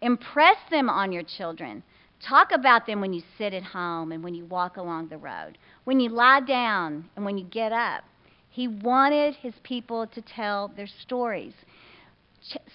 Impress 0.00 0.58
them 0.70 0.88
on 0.88 1.10
your 1.10 1.24
children. 1.24 1.82
Talk 2.20 2.52
about 2.52 2.86
them 2.86 3.00
when 3.00 3.12
you 3.12 3.22
sit 3.36 3.52
at 3.52 3.64
home 3.64 4.12
and 4.12 4.22
when 4.22 4.34
you 4.34 4.44
walk 4.44 4.76
along 4.76 5.08
the 5.08 5.18
road, 5.18 5.58
when 5.84 5.98
you 5.98 6.08
lie 6.08 6.40
down 6.40 7.08
and 7.16 7.24
when 7.24 7.36
you 7.36 7.44
get 7.44 7.72
up. 7.72 8.04
He 8.48 8.68
wanted 8.68 9.34
his 9.34 9.54
people 9.64 10.06
to 10.06 10.22
tell 10.22 10.68
their 10.68 10.86
stories. 10.86 11.54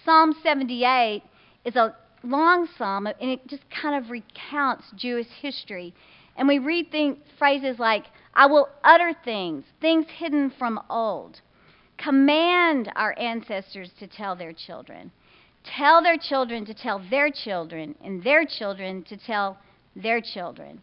Psalm 0.04 0.34
78 0.42 1.22
is 1.64 1.76
a 1.76 1.94
long 2.22 2.68
psalm, 2.78 3.06
and 3.06 3.30
it 3.30 3.46
just 3.46 3.62
kind 3.70 4.02
of 4.02 4.10
recounts 4.10 4.84
Jewish 4.96 5.28
history. 5.40 5.94
And 6.36 6.48
we 6.48 6.58
read 6.58 6.90
things, 6.90 7.18
phrases 7.38 7.78
like, 7.78 8.04
I 8.34 8.46
will 8.46 8.68
utter 8.82 9.14
things, 9.24 9.64
things 9.80 10.06
hidden 10.18 10.52
from 10.58 10.80
old. 10.90 11.40
Command 11.96 12.90
our 12.96 13.16
ancestors 13.18 13.90
to 14.00 14.06
tell 14.06 14.34
their 14.34 14.52
children. 14.52 15.12
Tell 15.64 16.02
their 16.02 16.18
children 16.18 16.66
to 16.66 16.74
tell 16.74 17.02
their 17.08 17.30
children, 17.30 17.94
and 18.02 18.22
their 18.22 18.44
children 18.44 19.04
to 19.04 19.16
tell 19.16 19.58
their 19.94 20.20
children. 20.20 20.80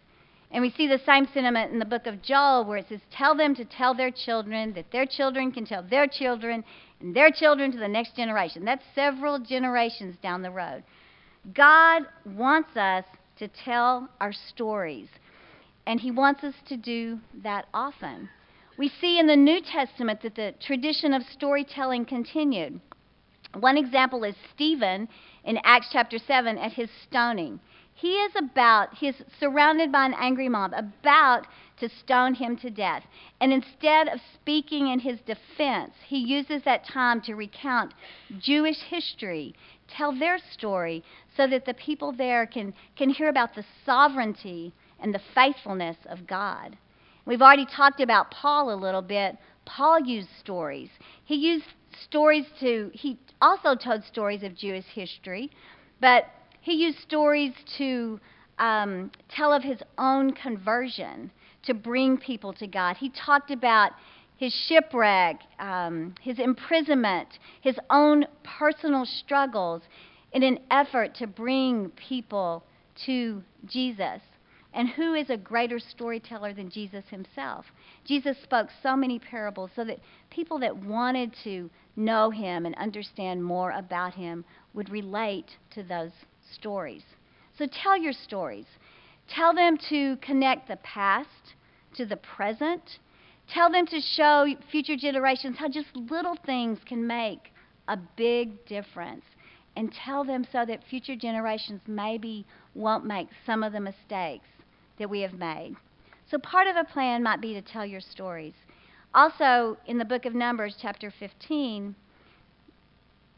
And 0.51 0.61
we 0.61 0.71
see 0.71 0.87
the 0.87 0.99
same 1.05 1.27
sentiment 1.33 1.71
in 1.71 1.79
the 1.79 1.85
book 1.85 2.07
of 2.07 2.21
Joel, 2.21 2.65
where 2.65 2.77
it 2.77 2.87
says, 2.89 2.99
Tell 3.11 3.35
them 3.35 3.55
to 3.55 3.65
tell 3.65 3.93
their 3.93 4.11
children, 4.11 4.73
that 4.73 4.91
their 4.91 5.05
children 5.05 5.51
can 5.51 5.65
tell 5.65 5.83
their 5.83 6.07
children, 6.07 6.63
and 7.01 7.15
their 7.15 7.31
children 7.31 7.71
to 7.71 7.79
the 7.79 7.87
next 7.87 8.15
generation. 8.15 8.65
That's 8.65 8.83
several 8.95 9.39
generations 9.39 10.15
down 10.21 10.41
the 10.41 10.51
road. 10.51 10.83
God 11.53 12.03
wants 12.25 12.75
us 12.77 13.05
to 13.37 13.47
tell 13.47 14.07
our 14.19 14.31
stories, 14.31 15.07
and 15.87 15.99
He 15.99 16.11
wants 16.11 16.43
us 16.43 16.53
to 16.67 16.77
do 16.77 17.19
that 17.43 17.65
often. 17.73 18.29
We 18.77 18.89
see 19.01 19.19
in 19.19 19.27
the 19.27 19.35
New 19.35 19.61
Testament 19.61 20.21
that 20.21 20.35
the 20.35 20.53
tradition 20.59 21.13
of 21.13 21.23
storytelling 21.23 22.05
continued. 22.05 22.79
One 23.59 23.77
example 23.77 24.23
is 24.23 24.35
Stephen 24.53 25.09
in 25.43 25.59
Acts 25.63 25.89
chapter 25.91 26.17
7 26.17 26.57
at 26.57 26.71
his 26.71 26.89
stoning. 27.03 27.59
He 28.01 28.13
is 28.13 28.31
about, 28.35 28.95
he 28.95 29.09
is 29.09 29.21
surrounded 29.39 29.91
by 29.91 30.07
an 30.07 30.15
angry 30.17 30.49
mob, 30.49 30.73
about 30.75 31.45
to 31.79 31.87
stone 31.87 32.33
him 32.33 32.57
to 32.57 32.71
death. 32.71 33.03
And 33.39 33.53
instead 33.53 34.07
of 34.07 34.19
speaking 34.33 34.87
in 34.87 35.01
his 35.01 35.19
defense, 35.21 35.93
he 36.07 36.17
uses 36.17 36.63
that 36.63 36.83
time 36.83 37.21
to 37.21 37.35
recount 37.35 37.93
Jewish 38.39 38.79
history, 38.79 39.53
tell 39.87 40.17
their 40.17 40.39
story, 40.39 41.03
so 41.37 41.45
that 41.45 41.65
the 41.65 41.75
people 41.75 42.11
there 42.11 42.47
can, 42.47 42.73
can 42.95 43.11
hear 43.11 43.29
about 43.29 43.53
the 43.53 43.65
sovereignty 43.85 44.73
and 44.99 45.13
the 45.13 45.21
faithfulness 45.35 45.97
of 46.07 46.25
God. 46.25 46.75
We've 47.27 47.43
already 47.43 47.67
talked 47.67 48.01
about 48.01 48.31
Paul 48.31 48.73
a 48.73 48.81
little 48.83 49.03
bit. 49.03 49.37
Paul 49.65 49.99
used 49.99 50.29
stories. 50.39 50.89
He 51.23 51.35
used 51.35 51.65
stories 52.03 52.47
to, 52.61 52.89
he 52.95 53.19
also 53.43 53.75
told 53.75 54.03
stories 54.05 54.41
of 54.41 54.55
Jewish 54.55 54.85
history, 54.85 55.51
but 55.99 56.25
he 56.61 56.73
used 56.73 56.99
stories 56.99 57.53
to 57.77 58.19
um, 58.59 59.11
tell 59.29 59.51
of 59.51 59.63
his 59.63 59.79
own 59.97 60.33
conversion 60.33 61.31
to 61.63 61.73
bring 61.73 62.17
people 62.17 62.53
to 62.53 62.67
God. 62.67 62.97
He 62.97 63.09
talked 63.09 63.51
about 63.51 63.91
his 64.37 64.53
shipwreck, 64.67 65.41
um, 65.59 66.15
his 66.21 66.39
imprisonment, 66.39 67.27
his 67.61 67.77
own 67.89 68.25
personal 68.43 69.05
struggles 69.05 69.81
in 70.31 70.43
an 70.43 70.59
effort 70.71 71.15
to 71.15 71.27
bring 71.27 71.89
people 71.91 72.63
to 73.05 73.43
Jesus. 73.67 74.21
And 74.73 74.87
who 74.89 75.13
is 75.15 75.29
a 75.29 75.37
greater 75.37 75.79
storyteller 75.79 76.53
than 76.53 76.69
Jesus 76.69 77.03
himself? 77.09 77.65
Jesus 78.05 78.37
spoke 78.41 78.69
so 78.81 78.95
many 78.95 79.19
parables 79.19 79.71
so 79.75 79.83
that 79.83 79.99
people 80.29 80.59
that 80.59 80.75
wanted 80.75 81.35
to 81.43 81.69
know 81.95 82.29
him 82.29 82.65
and 82.65 82.73
understand 82.75 83.43
more 83.43 83.71
about 83.71 84.13
him 84.13 84.45
would 84.73 84.89
relate 84.89 85.57
to 85.71 85.83
those 85.83 86.11
stories. 86.53 87.03
So 87.57 87.67
tell 87.67 87.97
your 87.97 88.13
stories. 88.13 88.65
Tell 89.27 89.53
them 89.53 89.77
to 89.89 90.17
connect 90.17 90.67
the 90.67 90.77
past 90.77 91.55
to 91.95 92.05
the 92.05 92.17
present. 92.17 92.99
Tell 93.53 93.71
them 93.71 93.85
to 93.87 93.99
show 93.99 94.47
future 94.71 94.95
generations 94.95 95.57
how 95.57 95.69
just 95.69 95.95
little 95.95 96.37
things 96.45 96.79
can 96.85 97.05
make 97.05 97.51
a 97.87 97.97
big 98.15 98.65
difference. 98.65 99.25
And 99.75 99.91
tell 99.93 100.23
them 100.23 100.45
so 100.51 100.65
that 100.65 100.83
future 100.89 101.15
generations 101.15 101.81
maybe 101.87 102.45
won't 102.75 103.05
make 103.05 103.27
some 103.45 103.63
of 103.63 103.73
the 103.73 103.79
mistakes 103.79 104.47
that 104.99 105.09
we 105.09 105.21
have 105.21 105.33
made. 105.33 105.75
So, 106.29 106.37
part 106.37 106.67
of 106.67 106.75
a 106.75 106.83
plan 106.83 107.23
might 107.23 107.41
be 107.41 107.53
to 107.53 107.61
tell 107.61 107.85
your 107.85 108.01
stories. 108.01 108.53
Also, 109.13 109.77
in 109.85 109.97
the 109.97 110.05
book 110.05 110.25
of 110.25 110.33
Numbers, 110.33 110.77
chapter 110.81 111.11
15, 111.19 111.95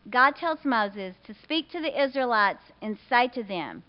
God 0.09 0.35
tells 0.35 0.59
Moses 0.65 1.15
to 1.25 1.33
speak 1.43 1.71
to 1.71 1.79
the 1.79 2.01
Israelites 2.01 2.63
and 2.81 2.97
say 3.09 3.27
to 3.29 3.43
them, 3.43 3.83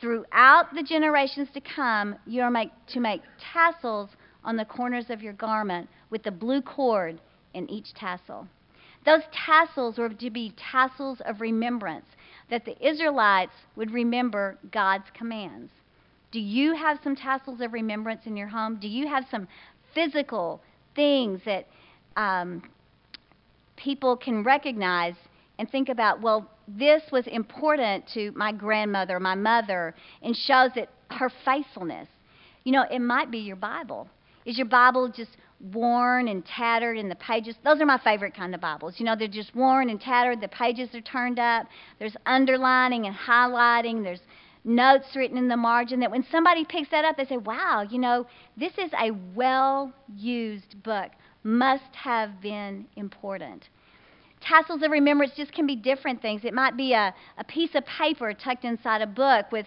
Throughout 0.00 0.74
the 0.74 0.82
generations 0.82 1.48
to 1.54 1.60
come, 1.60 2.16
you 2.26 2.42
are 2.42 2.50
make, 2.50 2.70
to 2.88 3.00
make 3.00 3.22
tassels 3.52 4.10
on 4.44 4.56
the 4.56 4.64
corners 4.64 5.10
of 5.10 5.22
your 5.22 5.32
garment 5.32 5.88
with 6.10 6.22
the 6.22 6.30
blue 6.30 6.60
cord 6.60 7.20
in 7.54 7.68
each 7.70 7.94
tassel. 7.94 8.46
Those 9.04 9.22
tassels 9.32 9.98
were 9.98 10.10
to 10.10 10.30
be 10.30 10.52
tassels 10.56 11.20
of 11.24 11.40
remembrance, 11.40 12.06
that 12.50 12.64
the 12.64 12.76
Israelites 12.86 13.54
would 13.74 13.90
remember 13.90 14.58
God's 14.70 15.06
commands. 15.14 15.72
Do 16.30 16.40
you 16.40 16.74
have 16.74 16.98
some 17.02 17.16
tassels 17.16 17.60
of 17.60 17.72
remembrance 17.72 18.26
in 18.26 18.36
your 18.36 18.48
home? 18.48 18.76
Do 18.80 18.88
you 18.88 19.08
have 19.08 19.24
some 19.30 19.48
physical 19.94 20.60
things 20.94 21.40
that 21.46 21.66
um, 22.16 22.62
people 23.76 24.16
can 24.16 24.42
recognize 24.42 25.14
and 25.58 25.70
think 25.70 25.88
about, 25.88 26.20
well, 26.20 26.50
this 26.68 27.02
was 27.12 27.26
important 27.26 28.06
to 28.14 28.32
my 28.32 28.52
grandmother, 28.52 29.18
my 29.20 29.34
mother, 29.34 29.94
and 30.22 30.36
shows 30.36 30.70
that 30.74 30.88
her 31.10 31.30
faithfulness. 31.44 32.08
You 32.64 32.72
know, 32.72 32.84
it 32.90 33.00
might 33.00 33.30
be 33.30 33.38
your 33.38 33.56
Bible. 33.56 34.08
Is 34.44 34.58
your 34.58 34.66
Bible 34.66 35.08
just 35.08 35.36
worn 35.72 36.28
and 36.28 36.44
tattered 36.44 36.98
and 36.98 37.10
the 37.10 37.16
pages? 37.16 37.56
Those 37.64 37.80
are 37.80 37.86
my 37.86 37.98
favorite 37.98 38.34
kind 38.34 38.54
of 38.54 38.60
Bibles. 38.60 38.94
You 38.98 39.06
know, 39.06 39.16
they're 39.16 39.28
just 39.28 39.54
worn 39.54 39.88
and 39.90 40.00
tattered, 40.00 40.40
the 40.40 40.48
pages 40.48 40.94
are 40.94 41.00
turned 41.00 41.38
up, 41.38 41.66
there's 41.98 42.16
underlining 42.26 43.06
and 43.06 43.14
highlighting, 43.14 44.02
there's 44.02 44.20
notes 44.64 45.06
written 45.14 45.38
in 45.38 45.48
the 45.48 45.56
margin 45.56 46.00
that 46.00 46.10
when 46.10 46.24
somebody 46.30 46.64
picks 46.64 46.90
that 46.90 47.04
up, 47.04 47.16
they 47.16 47.24
say, 47.24 47.36
wow, 47.36 47.86
you 47.88 47.98
know, 47.98 48.26
this 48.56 48.72
is 48.78 48.90
a 49.00 49.12
well 49.34 49.92
used 50.16 50.82
book. 50.82 51.12
Must 51.44 51.94
have 51.94 52.40
been 52.40 52.86
important. 52.96 53.68
Tassels 54.40 54.82
of 54.82 54.90
remembrance 54.90 55.32
just 55.36 55.52
can 55.52 55.66
be 55.66 55.76
different 55.76 56.22
things. 56.22 56.44
It 56.44 56.54
might 56.54 56.76
be 56.76 56.92
a, 56.92 57.14
a 57.38 57.44
piece 57.44 57.74
of 57.74 57.84
paper 57.86 58.32
tucked 58.34 58.64
inside 58.64 59.02
a 59.02 59.06
book 59.06 59.50
with 59.50 59.66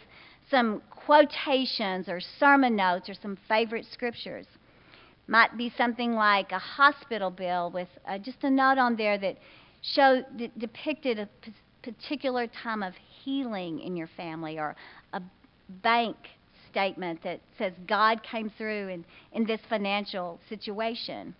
some 0.49 0.81
quotations 0.89 2.07
or 2.07 2.19
sermon 2.19 2.75
notes 2.75 3.09
or 3.09 3.13
some 3.13 3.37
favorite 3.47 3.85
scriptures. 3.91 4.45
Might 5.27 5.57
be 5.57 5.71
something 5.77 6.13
like 6.13 6.51
a 6.51 6.59
hospital 6.59 7.29
bill 7.29 7.71
with 7.71 7.87
uh, 8.07 8.17
just 8.17 8.43
a 8.43 8.49
note 8.49 8.77
on 8.77 8.95
there 8.95 9.17
that 9.17 9.37
showed 9.81 10.25
that 10.39 10.57
depicted 10.57 11.19
a 11.19 11.27
p- 11.41 11.53
particular 11.83 12.47
time 12.47 12.83
of 12.83 12.93
healing 13.23 13.79
in 13.79 13.95
your 13.95 14.09
family 14.17 14.57
or 14.57 14.75
a 15.13 15.21
bank 15.83 16.15
statement 16.71 17.21
that 17.23 17.39
says 17.57 17.73
God 17.87 18.21
came 18.23 18.51
through 18.57 18.89
in, 18.89 19.05
in 19.33 19.45
this 19.45 19.61
financial 19.69 20.39
situation. 20.49 21.35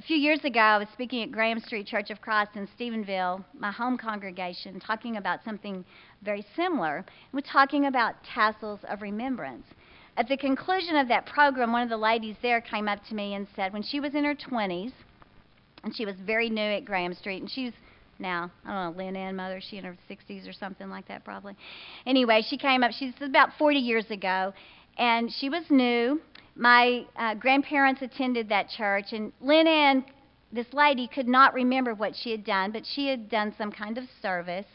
A 0.00 0.02
few 0.02 0.16
years 0.16 0.42
ago, 0.44 0.60
I 0.60 0.78
was 0.78 0.88
speaking 0.94 1.22
at 1.22 1.30
Graham 1.30 1.60
Street 1.60 1.86
Church 1.86 2.08
of 2.08 2.22
Christ 2.22 2.52
in 2.54 2.66
Stephenville, 2.68 3.44
my 3.52 3.70
home 3.70 3.98
congregation, 3.98 4.80
talking 4.80 5.18
about 5.18 5.44
something 5.44 5.84
very 6.22 6.42
similar. 6.56 7.04
We're 7.34 7.42
talking 7.42 7.84
about 7.84 8.14
tassels 8.24 8.80
of 8.88 9.02
remembrance. 9.02 9.66
At 10.16 10.26
the 10.26 10.38
conclusion 10.38 10.96
of 10.96 11.06
that 11.08 11.26
program, 11.26 11.70
one 11.72 11.82
of 11.82 11.90
the 11.90 11.98
ladies 11.98 12.36
there 12.40 12.62
came 12.62 12.88
up 12.88 13.04
to 13.10 13.14
me 13.14 13.34
and 13.34 13.46
said, 13.54 13.74
when 13.74 13.82
she 13.82 14.00
was 14.00 14.14
in 14.14 14.24
her 14.24 14.34
20s, 14.34 14.92
and 15.84 15.94
she 15.94 16.06
was 16.06 16.16
very 16.24 16.48
new 16.48 16.62
at 16.62 16.86
Graham 16.86 17.12
Street, 17.12 17.42
and 17.42 17.50
she's 17.50 17.74
now, 18.18 18.50
I 18.64 18.72
don't 18.72 18.96
know, 18.96 19.04
Lynn 19.04 19.16
Ann 19.16 19.36
mother, 19.36 19.60
she 19.60 19.76
in 19.76 19.84
her 19.84 19.98
60s 20.08 20.48
or 20.48 20.54
something 20.54 20.88
like 20.88 21.08
that, 21.08 21.26
probably. 21.26 21.56
Anyway, 22.06 22.42
she 22.48 22.56
came 22.56 22.82
up, 22.82 22.92
she's 22.92 23.12
about 23.20 23.50
40 23.58 23.78
years 23.78 24.10
ago, 24.10 24.54
and 24.96 25.30
she 25.30 25.50
was 25.50 25.64
new. 25.68 26.22
My 26.56 27.06
uh, 27.16 27.34
grandparents 27.34 28.02
attended 28.02 28.48
that 28.48 28.68
church, 28.68 29.12
and 29.12 29.32
Lynn 29.40 29.66
Ann, 29.66 30.04
this 30.52 30.72
lady, 30.72 31.08
could 31.08 31.28
not 31.28 31.54
remember 31.54 31.94
what 31.94 32.14
she 32.14 32.30
had 32.30 32.44
done, 32.44 32.72
but 32.72 32.84
she 32.84 33.08
had 33.08 33.28
done 33.28 33.54
some 33.56 33.72
kind 33.72 33.96
of 33.98 34.04
service, 34.20 34.66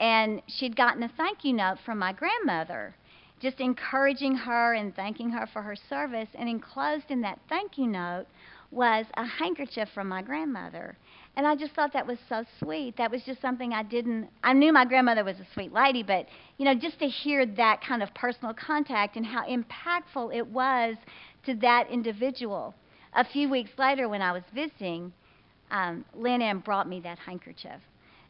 and 0.00 0.42
she'd 0.48 0.76
gotten 0.76 1.02
a 1.02 1.10
thank 1.16 1.44
you 1.44 1.52
note 1.52 1.78
from 1.84 1.98
my 1.98 2.12
grandmother 2.12 2.94
just 3.40 3.60
encouraging 3.60 4.34
her 4.34 4.74
and 4.74 4.94
thanking 4.94 5.30
her 5.30 5.46
for 5.52 5.62
her 5.62 5.76
service. 5.76 6.28
And 6.34 6.48
enclosed 6.48 7.10
in 7.10 7.20
that 7.22 7.38
thank 7.48 7.78
you 7.78 7.86
note 7.86 8.26
was 8.70 9.06
a 9.14 9.24
handkerchief 9.24 9.88
from 9.94 10.08
my 10.08 10.22
grandmother. 10.22 10.96
And 11.36 11.46
I 11.46 11.54
just 11.54 11.74
thought 11.74 11.92
that 11.92 12.06
was 12.06 12.18
so 12.30 12.44
sweet. 12.58 12.96
That 12.96 13.10
was 13.10 13.22
just 13.24 13.42
something 13.42 13.74
I 13.74 13.82
didn't, 13.82 14.28
I 14.42 14.54
knew 14.54 14.72
my 14.72 14.86
grandmother 14.86 15.22
was 15.22 15.36
a 15.38 15.46
sweet 15.52 15.70
lady, 15.70 16.02
but, 16.02 16.26
you 16.56 16.64
know, 16.64 16.74
just 16.74 16.98
to 17.00 17.06
hear 17.06 17.44
that 17.44 17.82
kind 17.86 18.02
of 18.02 18.12
personal 18.14 18.54
contact 18.54 19.16
and 19.16 19.26
how 19.26 19.44
impactful 19.44 20.34
it 20.34 20.46
was 20.46 20.96
to 21.44 21.54
that 21.56 21.90
individual. 21.90 22.74
A 23.14 23.24
few 23.24 23.50
weeks 23.50 23.70
later, 23.78 24.08
when 24.08 24.22
I 24.22 24.32
was 24.32 24.42
visiting, 24.54 25.12
um, 25.70 26.06
Lynn 26.14 26.40
Ann 26.40 26.60
brought 26.60 26.88
me 26.88 27.00
that 27.00 27.18
handkerchief. 27.18 27.80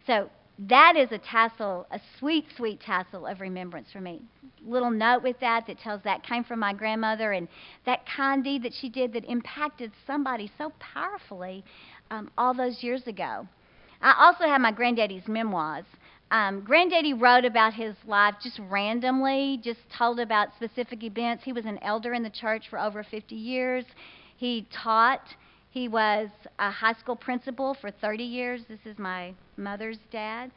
So 0.05 0.29
that 0.59 0.97
is 0.97 1.13
a 1.13 1.19
tassel, 1.19 1.87
a 1.91 2.01
sweet, 2.19 2.47
sweet 2.57 2.81
tassel 2.81 3.27
of 3.27 3.41
remembrance 3.41 3.89
for 3.93 4.01
me. 4.01 4.23
Little 4.67 4.91
note 4.91 5.23
with 5.23 5.39
that 5.41 5.67
that 5.67 5.79
tells 5.79 6.03
that 6.05 6.23
came 6.23 6.45
from 6.45 6.61
my 6.61 6.73
grandmother 6.73 7.33
and 7.33 7.47
that 7.85 8.01
kind 8.07 8.43
deed 8.43 8.63
that 8.63 8.73
she 8.73 8.89
did 8.89 9.13
that 9.13 9.25
impacted 9.27 9.93
somebody 10.07 10.51
so 10.57 10.73
powerfully 10.81 11.63
um, 12.11 12.31
all 12.37 12.55
those 12.55 12.83
years 12.83 13.07
ago. 13.07 13.47
I 14.01 14.15
also 14.19 14.45
have 14.45 14.61
my 14.61 14.73
granddaddy's 14.73 15.27
memoirs. 15.27 15.85
Um, 16.31 16.63
Granddaddy 16.63 17.15
wrote 17.15 17.45
about 17.45 17.73
his 17.73 17.95
life 18.05 18.35
just 18.43 18.59
randomly, 18.69 19.61
just 19.63 19.79
told 19.97 20.19
about 20.19 20.49
specific 20.57 21.05
events. 21.05 21.45
He 21.45 21.53
was 21.53 21.65
an 21.67 21.79
elder 21.83 22.15
in 22.15 22.23
the 22.25 22.31
church 22.31 22.65
for 22.69 22.81
over 22.81 23.05
50 23.05 23.35
years. 23.35 23.85
He 24.37 24.67
taught. 24.73 25.23
He 25.71 25.89
was 25.89 26.29
a 26.59 26.71
high 26.71 26.95
school 26.95 27.17
principal 27.17 27.75
for 27.81 27.91
30 27.91 28.25
years. 28.25 28.63
This 28.69 28.81
is 28.85 28.99
my 28.99 29.35
mother's 29.57 29.99
dad. 30.11 30.51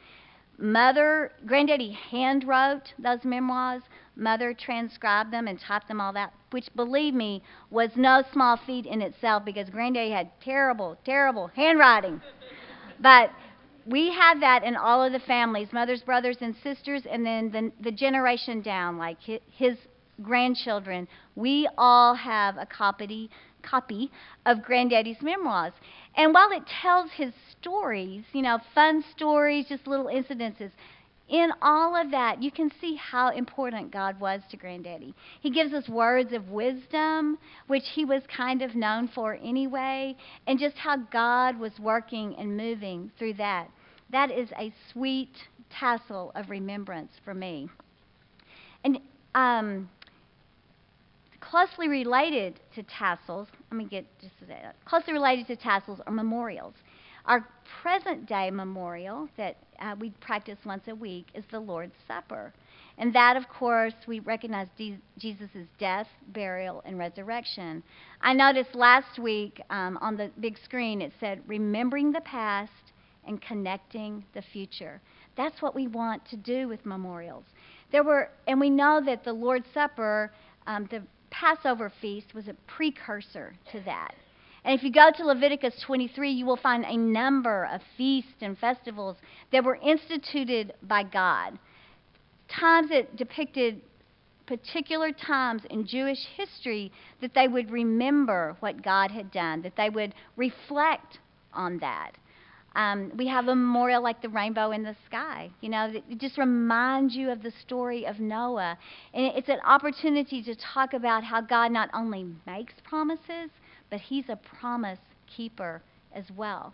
Mother, 0.60 1.32
Granddaddy 1.46 1.90
hand 1.92 2.44
wrote 2.46 2.92
those 2.98 3.24
memoirs. 3.24 3.82
Mother 4.14 4.52
transcribed 4.52 5.32
them 5.32 5.48
and 5.48 5.58
typed 5.58 5.88
them 5.88 6.00
all 6.00 6.14
out, 6.14 6.32
which, 6.50 6.68
believe 6.76 7.14
me, 7.14 7.42
was 7.70 7.90
no 7.96 8.22
small 8.32 8.58
feat 8.66 8.84
in 8.84 9.00
itself 9.00 9.44
because 9.44 9.70
Granddaddy 9.70 10.10
had 10.10 10.30
terrible, 10.42 10.98
terrible 11.04 11.48
handwriting. 11.56 12.20
but 13.00 13.30
we 13.86 14.12
have 14.12 14.40
that 14.40 14.62
in 14.62 14.76
all 14.76 15.02
of 15.02 15.12
the 15.12 15.20
families 15.20 15.72
mothers, 15.72 16.02
brothers, 16.02 16.36
and 16.42 16.54
sisters, 16.62 17.06
and 17.10 17.24
then 17.24 17.50
the, 17.50 17.72
the 17.82 17.90
generation 17.90 18.60
down, 18.60 18.98
like 18.98 19.18
his 19.22 19.78
grandchildren. 20.22 21.08
We 21.34 21.68
all 21.78 22.14
have 22.14 22.58
a 22.58 22.66
copy, 22.66 23.30
copy 23.62 24.10
of 24.46 24.62
Granddaddy's 24.62 25.22
memoirs. 25.22 25.72
And 26.16 26.34
while 26.34 26.50
it 26.52 26.62
tells 26.82 27.10
his 27.12 27.32
stories, 27.60 28.24
you 28.32 28.42
know, 28.42 28.58
fun 28.74 29.04
stories, 29.14 29.66
just 29.68 29.86
little 29.86 30.06
incidences, 30.06 30.70
in 31.30 31.52
all 31.62 31.94
of 31.94 32.10
that, 32.10 32.42
you 32.42 32.50
can 32.50 32.72
see 32.80 32.96
how 32.96 33.30
important 33.30 33.92
God 33.92 34.18
was 34.18 34.40
to 34.50 34.56
Granddaddy. 34.56 35.14
He 35.40 35.50
gives 35.50 35.72
us 35.72 35.88
words 35.88 36.32
of 36.32 36.48
wisdom, 36.48 37.38
which 37.68 37.84
he 37.94 38.04
was 38.04 38.22
kind 38.36 38.62
of 38.62 38.74
known 38.74 39.08
for 39.14 39.38
anyway, 39.40 40.16
and 40.48 40.58
just 40.58 40.76
how 40.76 40.96
God 40.96 41.56
was 41.58 41.72
working 41.78 42.34
and 42.36 42.56
moving 42.56 43.12
through 43.16 43.34
that. 43.34 43.68
That 44.10 44.32
is 44.32 44.48
a 44.58 44.74
sweet 44.92 45.30
tassel 45.70 46.32
of 46.34 46.50
remembrance 46.50 47.12
for 47.24 47.32
me. 47.32 47.68
And 48.82 48.98
um, 49.34 49.88
closely 51.50 51.88
related 51.88 52.60
to 52.74 52.82
tassels, 52.84 53.48
let 53.70 53.76
me 53.76 53.84
get 53.84 54.06
just 54.20 54.34
a 54.42 54.46
second. 54.46 54.72
Closely 54.84 55.12
related 55.12 55.46
to 55.48 55.56
tassels 55.56 56.00
are 56.06 56.12
memorials. 56.12 56.74
Our 57.26 57.46
present 57.82 58.26
day 58.26 58.50
memorial 58.50 59.28
that 59.36 59.56
uh, 59.80 59.96
we 59.98 60.10
practice 60.20 60.58
once 60.64 60.84
a 60.88 60.94
week 60.94 61.26
is 61.34 61.44
the 61.50 61.60
Lord's 61.60 61.94
Supper. 62.06 62.52
And 62.98 63.14
that, 63.14 63.36
of 63.36 63.48
course, 63.48 63.94
we 64.06 64.20
recognize 64.20 64.68
Jesus' 65.18 65.48
death, 65.78 66.06
burial, 66.28 66.82
and 66.84 66.98
resurrection. 66.98 67.82
I 68.20 68.32
noticed 68.32 68.74
last 68.74 69.18
week 69.18 69.60
um, 69.70 69.98
on 70.00 70.16
the 70.16 70.30
big 70.40 70.56
screen 70.64 71.02
it 71.02 71.12
said, 71.18 71.42
Remembering 71.46 72.12
the 72.12 72.20
past 72.20 72.72
and 73.26 73.40
connecting 73.40 74.24
the 74.34 74.42
future. 74.52 75.00
That's 75.36 75.60
what 75.62 75.74
we 75.74 75.86
want 75.88 76.26
to 76.30 76.36
do 76.36 76.68
with 76.68 76.84
memorials. 76.86 77.44
There 77.92 78.04
were, 78.04 78.30
and 78.46 78.60
we 78.60 78.70
know 78.70 79.00
that 79.04 79.24
the 79.24 79.32
Lord's 79.32 79.66
Supper, 79.72 80.32
um, 80.66 80.86
the 80.90 81.02
Passover 81.30 81.92
feast, 82.00 82.34
was 82.34 82.48
a 82.48 82.54
precursor 82.66 83.54
to 83.72 83.80
that. 83.80 84.14
And 84.64 84.78
if 84.78 84.84
you 84.84 84.92
go 84.92 85.10
to 85.16 85.24
Leviticus 85.24 85.80
23, 85.86 86.30
you 86.30 86.44
will 86.44 86.56
find 86.56 86.84
a 86.84 86.96
number 86.96 87.66
of 87.72 87.80
feasts 87.96 88.42
and 88.42 88.58
festivals 88.58 89.16
that 89.52 89.64
were 89.64 89.76
instituted 89.76 90.74
by 90.82 91.02
God. 91.02 91.58
Times 92.48 92.90
that 92.90 93.16
depicted 93.16 93.80
particular 94.46 95.12
times 95.12 95.62
in 95.70 95.86
Jewish 95.86 96.18
history 96.36 96.90
that 97.20 97.32
they 97.34 97.46
would 97.46 97.70
remember 97.70 98.56
what 98.60 98.82
God 98.82 99.10
had 99.10 99.30
done, 99.30 99.62
that 99.62 99.76
they 99.76 99.88
would 99.88 100.12
reflect 100.36 101.20
on 101.54 101.78
that. 101.78 102.12
Um, 102.76 103.12
we 103.16 103.26
have 103.26 103.48
a 103.48 103.54
memorial 103.56 104.02
like 104.02 104.22
the 104.22 104.28
rainbow 104.28 104.70
in 104.70 104.82
the 104.82 104.94
sky. 105.06 105.50
You 105.60 105.70
know, 105.70 105.92
it 105.92 106.18
just 106.18 106.38
reminds 106.38 107.14
you 107.14 107.30
of 107.30 107.42
the 107.42 107.52
story 107.62 108.06
of 108.06 108.20
Noah. 108.20 108.78
And 109.12 109.32
it's 109.36 109.48
an 109.48 109.58
opportunity 109.64 110.42
to 110.44 110.54
talk 110.54 110.92
about 110.92 111.24
how 111.24 111.40
God 111.40 111.72
not 111.72 111.90
only 111.92 112.26
makes 112.46 112.74
promises, 112.84 113.50
but 113.90 114.00
he's 114.00 114.28
a 114.28 114.36
promise 114.36 115.00
keeper 115.36 115.82
as 116.14 116.24
well. 116.36 116.72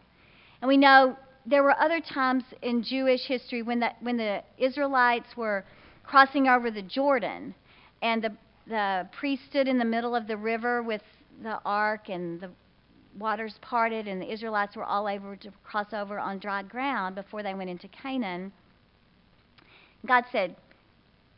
And 0.61 0.68
we 0.68 0.76
know 0.76 1.16
there 1.46 1.62
were 1.62 1.78
other 1.78 2.00
times 2.00 2.44
in 2.62 2.82
Jewish 2.82 3.22
history 3.26 3.62
when 3.62 3.80
the, 3.80 3.90
when 4.00 4.16
the 4.16 4.42
Israelites 4.59 5.28
were 5.37 5.64
crossing 6.04 6.48
over 6.48 6.70
the 6.70 6.82
Jordan 6.82 7.54
and 8.02 8.22
the, 8.22 8.32
the 8.68 9.09
priest 9.18 9.42
stood 9.48 9.68
in 9.68 9.78
the 9.78 9.85
middle 9.85 10.14
of 10.14 10.26
the 10.26 10.37
river 10.37 10.82
with 10.82 11.02
the 11.42 11.59
ark 11.64 12.09
and 12.09 12.40
the 12.40 12.50
waters 13.18 13.55
parted 13.61 14.07
and 14.09 14.20
the 14.20 14.33
Israelites 14.33 14.76
were 14.76 14.85
all 14.85 15.09
able 15.09 15.37
to 15.37 15.50
cross 15.64 15.92
over 15.92 16.18
on 16.18 16.38
dry 16.38 16.62
ground 16.62 17.14
before 17.14 17.42
they 17.42 17.55
went 17.55 17.70
into 17.70 17.88
Canaan. 17.88 18.52
God 20.07 20.24
said, 20.31 20.57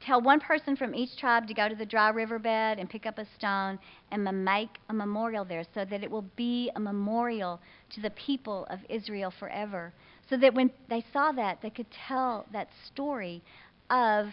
Tell 0.01 0.21
one 0.21 0.39
person 0.39 0.77
from 0.77 0.95
each 0.95 1.17
tribe 1.17 1.49
to 1.49 1.55
go 1.55 1.69
to 1.69 1.75
the 1.75 1.85
dry 1.85 2.11
riverbed 2.11 2.79
and 2.79 2.89
pick 2.89 3.05
up 3.05 3.19
a 3.19 3.27
stone 3.37 3.81
and 4.13 4.25
make 4.45 4.79
a 4.89 4.95
memorial 4.95 5.45
there 5.45 5.65
so 5.75 5.85
that 5.85 6.05
it 6.05 6.11
will 6.11 6.25
be 6.37 6.71
a 6.77 6.81
memorial 6.81 7.61
to 7.91 8.01
the 8.01 8.11
people 8.11 8.67
of 8.71 8.79
Israel 8.89 9.33
forever. 9.39 9.93
So 10.31 10.37
that 10.37 10.55
when 10.55 10.71
they 10.89 11.05
saw 11.13 11.33
that, 11.33 11.61
they 11.63 11.71
could 11.71 11.91
tell 11.91 12.47
that 12.53 12.69
story 12.87 13.43
of 13.91 14.29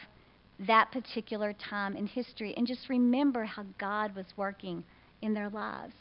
that 0.59 0.91
particular 0.91 1.53
time 1.53 1.95
in 1.95 2.05
history 2.05 2.53
and 2.55 2.67
just 2.67 2.87
remember 2.87 3.43
how 3.43 3.65
God 3.79 4.15
was 4.15 4.25
working 4.37 4.83
in 5.21 5.33
their 5.33 5.49
lives. 5.49 5.95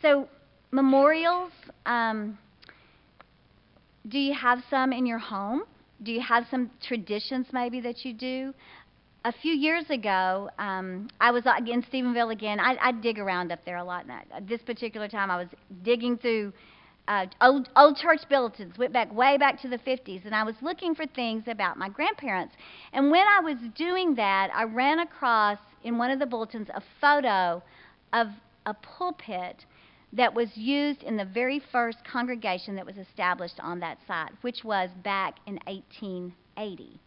So, 0.00 0.28
memorials, 0.72 1.52
um, 1.86 2.38
do 4.08 4.18
you 4.18 4.34
have 4.34 4.58
some 4.68 4.92
in 4.92 5.06
your 5.06 5.18
home? 5.18 5.62
Do 6.02 6.10
you 6.10 6.20
have 6.20 6.46
some 6.50 6.70
traditions 6.82 7.46
maybe 7.52 7.80
that 7.80 8.04
you 8.04 8.12
do? 8.12 8.52
a 9.24 9.32
few 9.32 9.52
years 9.52 9.84
ago, 9.90 10.50
um, 10.58 11.08
I 11.20 11.30
was 11.30 11.44
in 11.46 11.82
Stephenville 11.84 12.32
again. 12.32 12.58
I, 12.58 12.76
I 12.80 12.92
dig 12.92 13.18
around 13.18 13.52
up 13.52 13.64
there 13.64 13.76
a 13.76 13.84
lot. 13.84 14.04
And 14.06 14.48
this 14.48 14.60
particular 14.62 15.08
time, 15.08 15.30
I 15.30 15.36
was 15.36 15.48
digging 15.84 16.18
through 16.18 16.52
uh, 17.08 17.26
old, 17.40 17.68
old 17.76 17.96
church 17.96 18.20
bulletins, 18.28 18.78
went 18.78 18.92
back 18.92 19.12
way 19.14 19.36
back 19.38 19.60
to 19.62 19.68
the 19.68 19.78
50s, 19.78 20.24
and 20.24 20.34
I 20.34 20.44
was 20.44 20.54
looking 20.60 20.94
for 20.94 21.06
things 21.06 21.44
about 21.46 21.76
my 21.76 21.88
grandparents. 21.88 22.54
And 22.92 23.10
when 23.10 23.26
I 23.26 23.40
was 23.40 23.56
doing 23.76 24.14
that, 24.16 24.50
I 24.54 24.64
ran 24.64 25.00
across 25.00 25.58
in 25.84 25.98
one 25.98 26.10
of 26.10 26.18
the 26.18 26.26
bulletins 26.26 26.68
a 26.74 26.82
photo 27.00 27.62
of 28.12 28.28
a 28.66 28.74
pulpit 28.74 29.64
that 30.14 30.34
was 30.34 30.48
used 30.56 31.02
in 31.02 31.16
the 31.16 31.24
very 31.24 31.60
first 31.72 31.98
congregation 32.04 32.74
that 32.76 32.84
was 32.86 32.96
established 32.98 33.58
on 33.60 33.80
that 33.80 33.98
site, 34.06 34.30
which 34.42 34.62
was 34.64 34.90
back 35.02 35.36
in 35.46 35.54
1880. 35.66 37.00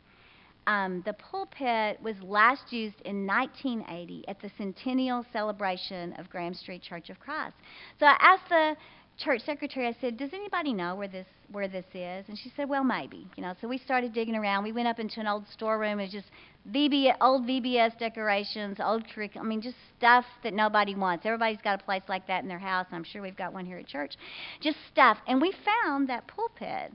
um, 0.68 1.04
the 1.06 1.14
pulpit 1.14 2.02
was 2.02 2.16
last 2.24 2.72
used 2.74 3.00
in 3.02 3.28
1980 3.28 4.28
at 4.28 4.42
the 4.42 4.50
centennial 4.58 5.24
celebration 5.32 6.14
of 6.14 6.30
Graham 6.30 6.54
Street 6.54 6.82
Church 6.82 7.10
of 7.10 7.20
Christ. 7.20 7.56
So 8.00 8.08
I 8.08 8.18
asked 8.20 8.50
the 8.50 8.76
church 9.18 9.42
secretary, 9.46 9.88
I 9.88 9.96
said, 10.00 10.18
"Does 10.18 10.34
anybody 10.34 10.74
know 10.74 10.96
where 10.96 11.08
this 11.08 11.28
where 11.52 11.68
this 11.68 11.86
is?" 11.94 12.28
And 12.28 12.38
she 12.38 12.52
said, 12.56 12.70
"Well, 12.70 12.84
maybe." 12.84 13.28
You 13.36 13.44
know, 13.44 13.54
so 13.62 13.68
we 13.68 13.78
started 13.78 14.14
digging 14.14 14.36
around. 14.36 14.64
We 14.64 14.72
went 14.72 14.88
up 14.88 15.00
into 15.00 15.20
an 15.20 15.28
old 15.28 15.48
storeroom. 15.48 16.00
It 16.00 16.04
was 16.04 16.12
just 16.12 16.28
VB, 16.72 17.16
old 17.22 17.44
VBS 17.44 17.98
decorations, 17.98 18.78
old 18.80 19.08
curriculum. 19.10 19.48
I 19.48 19.50
mean, 19.50 19.62
just 19.62 19.78
stuff 19.98 20.26
that 20.44 20.54
nobody 20.54 20.96
wants. 20.96 21.26
Everybody's 21.26 21.62
got 21.62 21.82
a 21.82 21.84
place 21.84 22.04
like 22.10 22.28
that 22.28 22.44
in 22.44 22.50
their 22.50 22.60
house. 22.60 22.88
I'm 22.92 23.04
sure 23.04 23.22
we've 23.22 23.38
got 23.38 23.54
one 23.54 23.66
here 23.66 23.78
at 23.78 23.88
church. 23.88 24.16
Just 24.62 24.78
stuff. 24.92 25.18
And 25.28 25.42
we 25.42 25.54
found 25.84 26.10
that 26.10 26.28
pulpit. 26.28 26.92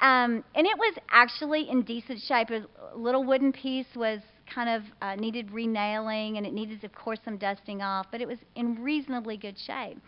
Um, 0.00 0.44
and 0.54 0.66
it 0.66 0.78
was 0.78 0.94
actually 1.10 1.68
in 1.68 1.82
decent 1.82 2.20
shape. 2.20 2.50
A 2.50 2.64
little 2.96 3.24
wooden 3.24 3.52
piece 3.52 3.88
was 3.96 4.20
kind 4.52 4.68
of 4.70 4.82
uh, 5.02 5.16
needed 5.16 5.50
renailing, 5.50 6.36
and 6.36 6.46
it 6.46 6.52
needed, 6.52 6.84
of 6.84 6.94
course, 6.94 7.18
some 7.24 7.36
dusting 7.36 7.82
off, 7.82 8.06
but 8.10 8.20
it 8.20 8.28
was 8.28 8.38
in 8.54 8.82
reasonably 8.82 9.36
good 9.36 9.58
shape. 9.58 9.98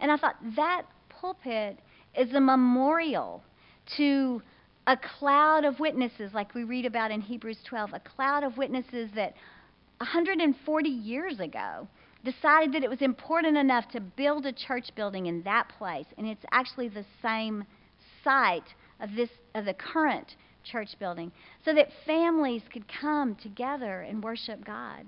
And 0.00 0.10
I 0.10 0.16
thought 0.16 0.36
that 0.56 0.82
pulpit 1.20 1.78
is 2.16 2.32
a 2.34 2.40
memorial 2.40 3.42
to 3.96 4.42
a 4.86 4.96
cloud 4.96 5.64
of 5.64 5.80
witnesses, 5.80 6.32
like 6.32 6.54
we 6.54 6.64
read 6.64 6.86
about 6.86 7.10
in 7.10 7.20
Hebrews 7.20 7.58
12, 7.66 7.92
a 7.94 8.00
cloud 8.00 8.44
of 8.44 8.56
witnesses 8.56 9.10
that 9.14 9.34
140 9.98 10.88
years 10.88 11.40
ago 11.40 11.88
decided 12.24 12.74
that 12.74 12.84
it 12.84 12.90
was 12.90 13.02
important 13.02 13.56
enough 13.56 13.88
to 13.88 14.00
build 14.00 14.46
a 14.46 14.52
church 14.52 14.88
building 14.94 15.26
in 15.26 15.42
that 15.42 15.68
place. 15.78 16.06
And 16.18 16.26
it's 16.26 16.44
actually 16.52 16.88
the 16.88 17.04
same 17.22 17.64
site 18.22 18.74
of 19.00 19.14
this 19.14 19.30
of 19.54 19.64
the 19.64 19.74
current 19.74 20.36
church 20.64 20.90
building 20.98 21.30
so 21.64 21.72
that 21.74 21.88
families 22.04 22.62
could 22.72 22.84
come 22.88 23.36
together 23.36 24.00
and 24.02 24.22
worship 24.22 24.64
God. 24.64 25.06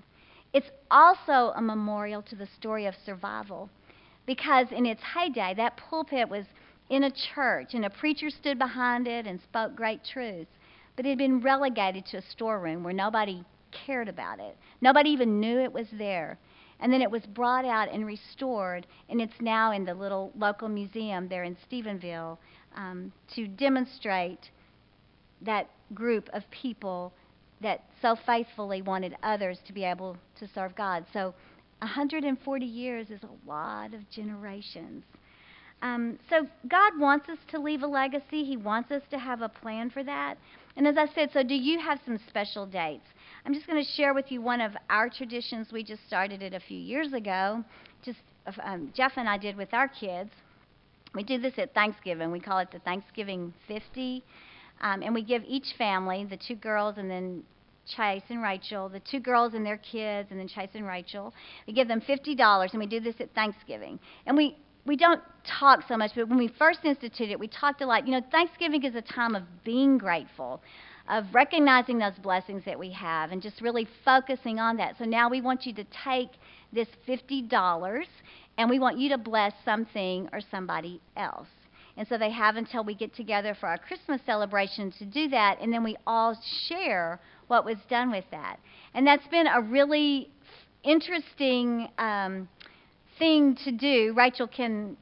It's 0.52 0.70
also 0.90 1.52
a 1.56 1.60
memorial 1.60 2.22
to 2.22 2.36
the 2.36 2.48
story 2.58 2.86
of 2.86 2.94
survival 3.04 3.68
because 4.28 4.66
in 4.72 4.84
its 4.84 5.00
heyday 5.02 5.54
that 5.56 5.78
pulpit 5.78 6.28
was 6.28 6.44
in 6.90 7.04
a 7.04 7.10
church 7.34 7.72
and 7.72 7.86
a 7.86 7.90
preacher 7.90 8.28
stood 8.28 8.58
behind 8.58 9.08
it 9.08 9.26
and 9.26 9.40
spoke 9.40 9.74
great 9.74 10.04
truths, 10.04 10.50
but 10.96 11.06
it 11.06 11.08
had 11.08 11.18
been 11.18 11.40
relegated 11.40 12.04
to 12.04 12.18
a 12.18 12.22
storeroom 12.22 12.84
where 12.84 12.92
nobody 12.92 13.42
cared 13.72 14.06
about 14.06 14.38
it. 14.38 14.54
Nobody 14.82 15.08
even 15.10 15.40
knew 15.40 15.58
it 15.58 15.72
was 15.72 15.86
there. 15.94 16.38
And 16.80 16.92
then 16.92 17.00
it 17.00 17.10
was 17.10 17.22
brought 17.34 17.64
out 17.64 17.90
and 17.90 18.06
restored, 18.06 18.86
and 19.08 19.20
it's 19.20 19.40
now 19.40 19.72
in 19.72 19.84
the 19.84 19.94
little 19.94 20.30
local 20.36 20.68
museum 20.68 21.26
there 21.26 21.44
in 21.44 21.56
Stephenville 21.68 22.36
um, 22.76 23.10
to 23.34 23.48
demonstrate 23.48 24.50
that 25.40 25.70
group 25.94 26.28
of 26.34 26.42
people 26.50 27.14
that 27.62 27.82
so 28.02 28.14
faithfully 28.26 28.82
wanted 28.82 29.16
others 29.22 29.58
to 29.66 29.72
be 29.72 29.84
able 29.84 30.16
to 30.38 30.46
serve 30.54 30.76
God. 30.76 31.04
So 31.12 31.34
140 31.80 32.66
years 32.66 33.10
is 33.10 33.20
a 33.22 33.48
lot 33.48 33.94
of 33.94 34.08
generations. 34.10 35.04
Um, 35.80 36.18
so 36.28 36.46
God 36.66 36.98
wants 36.98 37.28
us 37.28 37.38
to 37.50 37.58
leave 37.58 37.82
a 37.82 37.86
legacy. 37.86 38.44
He 38.44 38.56
wants 38.56 38.90
us 38.90 39.02
to 39.10 39.18
have 39.18 39.42
a 39.42 39.48
plan 39.48 39.90
for 39.90 40.02
that. 40.02 40.36
And 40.76 40.86
as 40.86 40.96
I 40.96 41.06
said, 41.14 41.30
so 41.32 41.42
do 41.42 41.54
you 41.54 41.78
have 41.78 42.00
some 42.04 42.18
special 42.28 42.66
dates? 42.66 43.06
I'm 43.44 43.54
just 43.54 43.66
going 43.66 43.82
to 43.82 43.90
share 43.92 44.12
with 44.12 44.30
you 44.30 44.42
one 44.42 44.60
of 44.60 44.72
our 44.90 45.08
traditions. 45.08 45.68
We 45.72 45.84
just 45.84 46.04
started 46.06 46.42
it 46.42 46.52
a 46.52 46.60
few 46.60 46.78
years 46.78 47.12
ago. 47.12 47.64
Just 48.04 48.18
um, 48.62 48.92
Jeff 48.94 49.12
and 49.16 49.28
I 49.28 49.38
did 49.38 49.56
with 49.56 49.72
our 49.72 49.88
kids. 49.88 50.30
We 51.14 51.22
do 51.22 51.38
this 51.38 51.54
at 51.58 51.74
Thanksgiving. 51.74 52.30
We 52.30 52.40
call 52.40 52.58
it 52.58 52.70
the 52.70 52.80
Thanksgiving 52.80 53.54
50. 53.66 54.24
Um, 54.80 55.02
and 55.02 55.14
we 55.14 55.22
give 55.22 55.42
each 55.46 55.74
family, 55.76 56.26
the 56.28 56.36
two 56.36 56.54
girls 56.54 56.96
and 56.98 57.10
then 57.10 57.42
Chase 57.96 58.22
and 58.28 58.42
Rachel, 58.42 58.88
the 58.88 59.00
two 59.00 59.20
girls 59.20 59.54
and 59.54 59.64
their 59.64 59.78
kids, 59.78 60.28
and 60.30 60.38
then 60.38 60.48
Chase 60.48 60.70
and 60.74 60.86
Rachel. 60.86 61.32
We 61.66 61.72
give 61.72 61.88
them 61.88 62.00
$50, 62.00 62.70
and 62.70 62.80
we 62.80 62.86
do 62.86 63.00
this 63.00 63.16
at 63.20 63.34
Thanksgiving. 63.34 63.98
And 64.26 64.36
we, 64.36 64.56
we 64.86 64.96
don't 64.96 65.20
talk 65.58 65.80
so 65.88 65.96
much, 65.96 66.12
but 66.14 66.28
when 66.28 66.38
we 66.38 66.48
first 66.58 66.80
instituted 66.84 67.32
it, 67.32 67.38
we 67.38 67.48
talked 67.48 67.80
a 67.80 67.86
lot. 67.86 68.06
You 68.06 68.12
know, 68.12 68.22
Thanksgiving 68.30 68.84
is 68.84 68.94
a 68.94 69.02
time 69.02 69.34
of 69.34 69.42
being 69.64 69.98
grateful, 69.98 70.62
of 71.08 71.24
recognizing 71.32 71.98
those 71.98 72.18
blessings 72.22 72.64
that 72.66 72.78
we 72.78 72.92
have, 72.92 73.32
and 73.32 73.42
just 73.42 73.60
really 73.60 73.88
focusing 74.04 74.58
on 74.58 74.76
that. 74.76 74.96
So 74.98 75.04
now 75.04 75.28
we 75.28 75.40
want 75.40 75.66
you 75.66 75.72
to 75.74 75.84
take 76.04 76.30
this 76.72 76.88
$50 77.08 78.04
and 78.58 78.68
we 78.68 78.78
want 78.78 78.98
you 78.98 79.08
to 79.10 79.18
bless 79.18 79.52
something 79.64 80.28
or 80.32 80.40
somebody 80.50 81.00
else. 81.16 81.46
And 81.96 82.06
so 82.06 82.18
they 82.18 82.30
have 82.30 82.56
until 82.56 82.84
we 82.84 82.94
get 82.94 83.14
together 83.14 83.56
for 83.58 83.68
our 83.68 83.78
Christmas 83.78 84.20
celebration 84.24 84.92
to 84.98 85.04
do 85.04 85.28
that, 85.30 85.58
and 85.60 85.72
then 85.72 85.82
we 85.82 85.96
all 86.06 86.38
share 86.68 87.20
what 87.48 87.64
was 87.64 87.76
done 87.90 88.10
with 88.10 88.24
that. 88.30 88.58
And 88.94 89.06
that's 89.06 89.26
been 89.28 89.46
a 89.46 89.60
really 89.60 90.30
interesting 90.84 91.88
um, 91.98 92.48
thing 93.18 93.56
to 93.64 93.72
do. 93.72 94.14
Rachel 94.16 94.46
can 94.46 94.96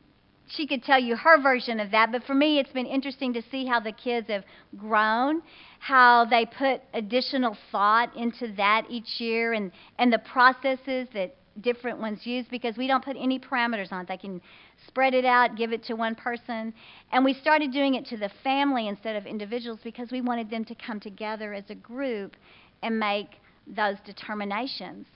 she 0.48 0.66
could 0.66 0.84
tell 0.84 1.00
you 1.00 1.16
her 1.16 1.40
version 1.42 1.80
of 1.80 1.90
that, 1.90 2.12
but 2.12 2.22
for 2.24 2.34
me, 2.34 2.58
it's 2.58 2.70
been 2.70 2.86
interesting 2.86 3.32
to 3.32 3.42
see 3.50 3.66
how 3.66 3.80
the 3.80 3.92
kids 3.92 4.28
have 4.28 4.44
grown, 4.76 5.42
how 5.80 6.24
they 6.24 6.46
put 6.46 6.82
additional 6.94 7.56
thought 7.72 8.14
into 8.16 8.52
that 8.56 8.86
each 8.88 9.18
year, 9.20 9.54
and, 9.54 9.72
and 9.98 10.12
the 10.12 10.20
processes 10.20 11.08
that 11.14 11.34
different 11.60 11.98
ones 11.98 12.20
used 12.24 12.50
because 12.50 12.76
we 12.76 12.86
don't 12.86 13.04
put 13.04 13.16
any 13.18 13.38
parameters 13.38 13.92
on 13.92 14.02
it. 14.02 14.08
They 14.08 14.16
can 14.16 14.40
spread 14.86 15.14
it 15.14 15.24
out, 15.24 15.56
give 15.56 15.72
it 15.72 15.84
to 15.84 15.94
one 15.94 16.14
person. 16.14 16.72
And 17.12 17.24
we 17.24 17.34
started 17.34 17.72
doing 17.72 17.94
it 17.94 18.06
to 18.06 18.16
the 18.16 18.30
family 18.42 18.88
instead 18.88 19.16
of 19.16 19.26
individuals 19.26 19.80
because 19.82 20.10
we 20.10 20.20
wanted 20.20 20.50
them 20.50 20.64
to 20.66 20.74
come 20.74 21.00
together 21.00 21.54
as 21.54 21.64
a 21.68 21.74
group 21.74 22.36
and 22.82 22.98
make 22.98 23.28
those 23.66 23.96
determinations. 24.04 25.06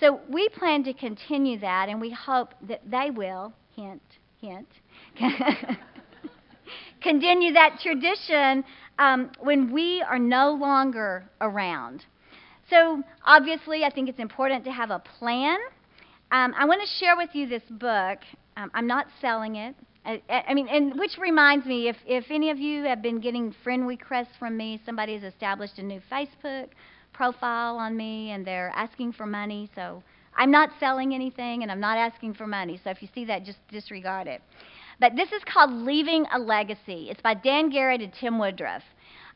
So 0.00 0.20
we 0.28 0.48
plan 0.48 0.82
to 0.84 0.94
continue 0.94 1.58
that, 1.60 1.88
and 1.88 2.00
we 2.00 2.10
hope 2.10 2.54
that 2.66 2.80
they 2.90 3.10
will, 3.10 3.52
hint, 3.76 4.02
hint, 4.40 4.66
continue 7.02 7.52
that 7.52 7.78
tradition 7.80 8.64
um, 8.98 9.30
when 9.40 9.72
we 9.72 10.02
are 10.02 10.18
no 10.18 10.52
longer 10.52 11.24
around. 11.40 12.04
So 12.70 13.02
obviously, 13.24 13.84
I 13.84 13.90
think 13.90 14.08
it's 14.08 14.18
important 14.18 14.64
to 14.64 14.72
have 14.72 14.90
a 14.90 14.98
plan 14.98 15.58
um, 16.32 16.54
I 16.58 16.64
want 16.64 16.80
to 16.80 16.88
share 16.98 17.14
with 17.16 17.30
you 17.34 17.46
this 17.46 17.62
book. 17.70 18.18
Um, 18.56 18.70
I'm 18.74 18.86
not 18.86 19.06
selling 19.20 19.56
it. 19.56 19.76
I, 20.04 20.20
I, 20.48 20.54
mean, 20.54 20.66
and 20.68 20.98
which 20.98 21.18
reminds 21.18 21.66
me, 21.66 21.88
if, 21.88 21.96
if 22.06 22.24
any 22.30 22.50
of 22.50 22.58
you 22.58 22.84
have 22.84 23.02
been 23.02 23.20
getting 23.20 23.54
friend 23.62 23.86
requests 23.86 24.34
from 24.38 24.56
me, 24.56 24.80
somebody 24.84 25.14
has 25.14 25.22
established 25.22 25.78
a 25.78 25.82
new 25.82 26.00
Facebook 26.10 26.68
profile 27.12 27.76
on 27.76 27.96
me 27.96 28.30
and 28.30 28.46
they're 28.46 28.72
asking 28.74 29.12
for 29.12 29.26
money. 29.26 29.70
So 29.74 30.02
I'm 30.34 30.50
not 30.50 30.70
selling 30.80 31.14
anything 31.14 31.62
and 31.62 31.70
I'm 31.70 31.80
not 31.80 31.98
asking 31.98 32.34
for 32.34 32.46
money. 32.46 32.80
So 32.82 32.90
if 32.90 33.02
you 33.02 33.08
see 33.14 33.26
that, 33.26 33.44
just 33.44 33.58
disregard 33.70 34.26
it. 34.26 34.40
But 34.98 35.14
this 35.14 35.30
is 35.32 35.42
called 35.44 35.70
Leaving 35.70 36.24
a 36.32 36.38
Legacy. 36.38 37.08
It's 37.10 37.20
by 37.20 37.34
Dan 37.34 37.68
Garrett 37.68 38.00
and 38.00 38.12
Tim 38.12 38.38
Woodruff. 38.38 38.82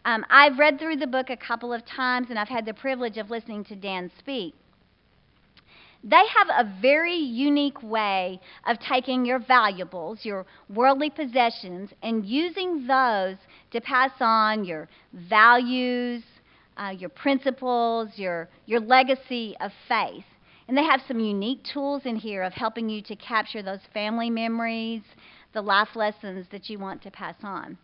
Um, 0.07 0.25
I've 0.31 0.59
read 0.59 0.79
through 0.79 0.97
the 0.97 1.07
book 1.07 1.29
a 1.29 1.37
couple 1.37 1.73
of 1.73 1.85
times 1.85 2.29
and 2.31 2.39
I've 2.39 2.49
had 2.49 2.65
the 2.65 2.75
privilege 2.75 3.19
of 3.19 3.31
listening 3.31 3.65
to 3.67 3.77
Dan 3.77 4.11
speak. 4.19 4.55
They 6.09 6.23
have 6.39 6.67
a 6.67 6.81
very 6.81 7.17
unique 7.17 7.83
way 7.83 8.41
of 8.65 8.79
taking 8.79 9.25
your 9.25 9.41
valuables, 9.41 10.25
your 10.25 10.47
worldly 10.73 11.11
possessions, 11.11 11.91
and 12.01 12.25
using 12.25 12.87
those 12.87 13.37
to 13.73 13.81
pass 13.81 14.13
on 14.21 14.65
your 14.65 14.89
values, 15.13 16.23
uh, 16.77 16.95
your 16.97 17.09
principles, 17.11 18.11
your, 18.15 18.49
your 18.67 18.79
legacy 18.79 19.57
of 19.61 19.73
faith. 19.89 20.25
And 20.69 20.79
they 20.79 20.85
have 20.85 21.01
some 21.09 21.19
unique 21.19 21.65
tools 21.73 22.03
in 22.05 22.15
here 22.15 22.45
of 22.45 22.53
helping 22.53 22.89
you 22.89 23.03
to 23.03 23.17
capture 23.17 23.63
those 23.63 23.81
family 23.93 24.31
memories, 24.31 25.03
the 25.55 25.63
life 25.63 25.97
lessons 25.97 26.47
that 26.53 26.71
you 26.71 26.79
want 26.79 27.03
to 27.03 27.11
pass 27.11 27.35
on. 27.43 27.79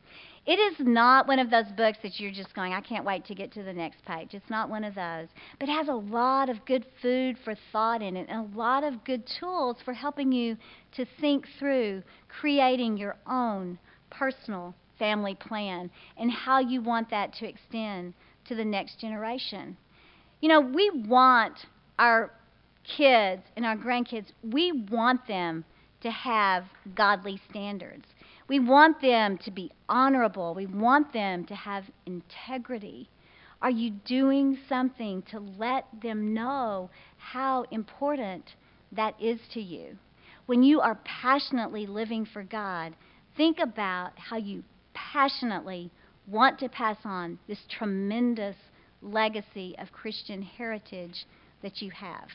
It 0.44 0.58
is 0.58 0.74
not 0.80 1.28
one 1.28 1.38
of 1.38 1.50
those 1.50 1.70
books 1.76 1.98
that 2.02 2.18
you're 2.18 2.32
just 2.32 2.52
going, 2.54 2.72
I 2.72 2.80
can't 2.80 3.04
wait 3.04 3.24
to 3.26 3.34
get 3.34 3.52
to 3.52 3.62
the 3.62 3.72
next 3.72 4.04
page. 4.04 4.34
It's 4.34 4.50
not 4.50 4.68
one 4.68 4.82
of 4.82 4.94
those. 4.94 5.28
But 5.60 5.68
it 5.68 5.72
has 5.72 5.86
a 5.86 5.94
lot 5.94 6.50
of 6.50 6.64
good 6.64 6.84
food 7.00 7.36
for 7.44 7.54
thought 7.70 8.02
in 8.02 8.16
it 8.16 8.26
and 8.28 8.52
a 8.52 8.58
lot 8.58 8.82
of 8.82 9.04
good 9.04 9.22
tools 9.38 9.76
for 9.84 9.94
helping 9.94 10.32
you 10.32 10.56
to 10.96 11.06
think 11.20 11.46
through 11.60 12.02
creating 12.28 12.96
your 12.96 13.16
own 13.24 13.78
personal 14.10 14.74
family 14.98 15.36
plan 15.36 15.90
and 16.16 16.30
how 16.30 16.58
you 16.58 16.80
want 16.80 17.08
that 17.10 17.32
to 17.34 17.48
extend 17.48 18.12
to 18.46 18.56
the 18.56 18.64
next 18.64 18.98
generation. 18.98 19.76
You 20.40 20.48
know, 20.48 20.60
we 20.60 20.90
want 21.06 21.66
our 22.00 22.32
kids 22.96 23.42
and 23.56 23.64
our 23.64 23.76
grandkids, 23.76 24.26
we 24.42 24.72
want 24.72 25.26
them 25.28 25.64
to 26.00 26.10
have 26.10 26.64
godly 26.96 27.40
standards. 27.48 28.06
We 28.48 28.58
want 28.60 29.00
them 29.00 29.38
to 29.38 29.50
be 29.50 29.70
honorable. 29.88 30.54
We 30.54 30.66
want 30.66 31.12
them 31.12 31.44
to 31.46 31.54
have 31.54 31.84
integrity. 32.06 33.08
Are 33.60 33.70
you 33.70 33.90
doing 33.90 34.58
something 34.68 35.22
to 35.30 35.38
let 35.38 35.86
them 36.02 36.34
know 36.34 36.90
how 37.18 37.64
important 37.70 38.44
that 38.90 39.14
is 39.20 39.38
to 39.54 39.60
you? 39.60 39.96
When 40.46 40.62
you 40.62 40.80
are 40.80 40.98
passionately 41.04 41.86
living 41.86 42.26
for 42.26 42.42
God, 42.42 42.94
think 43.36 43.58
about 43.60 44.12
how 44.18 44.36
you 44.36 44.64
passionately 44.92 45.90
want 46.26 46.58
to 46.58 46.68
pass 46.68 46.96
on 47.04 47.38
this 47.46 47.60
tremendous 47.70 48.56
legacy 49.00 49.74
of 49.78 49.92
Christian 49.92 50.42
heritage 50.42 51.26
that 51.62 51.80
you 51.80 51.90
have. 51.92 52.28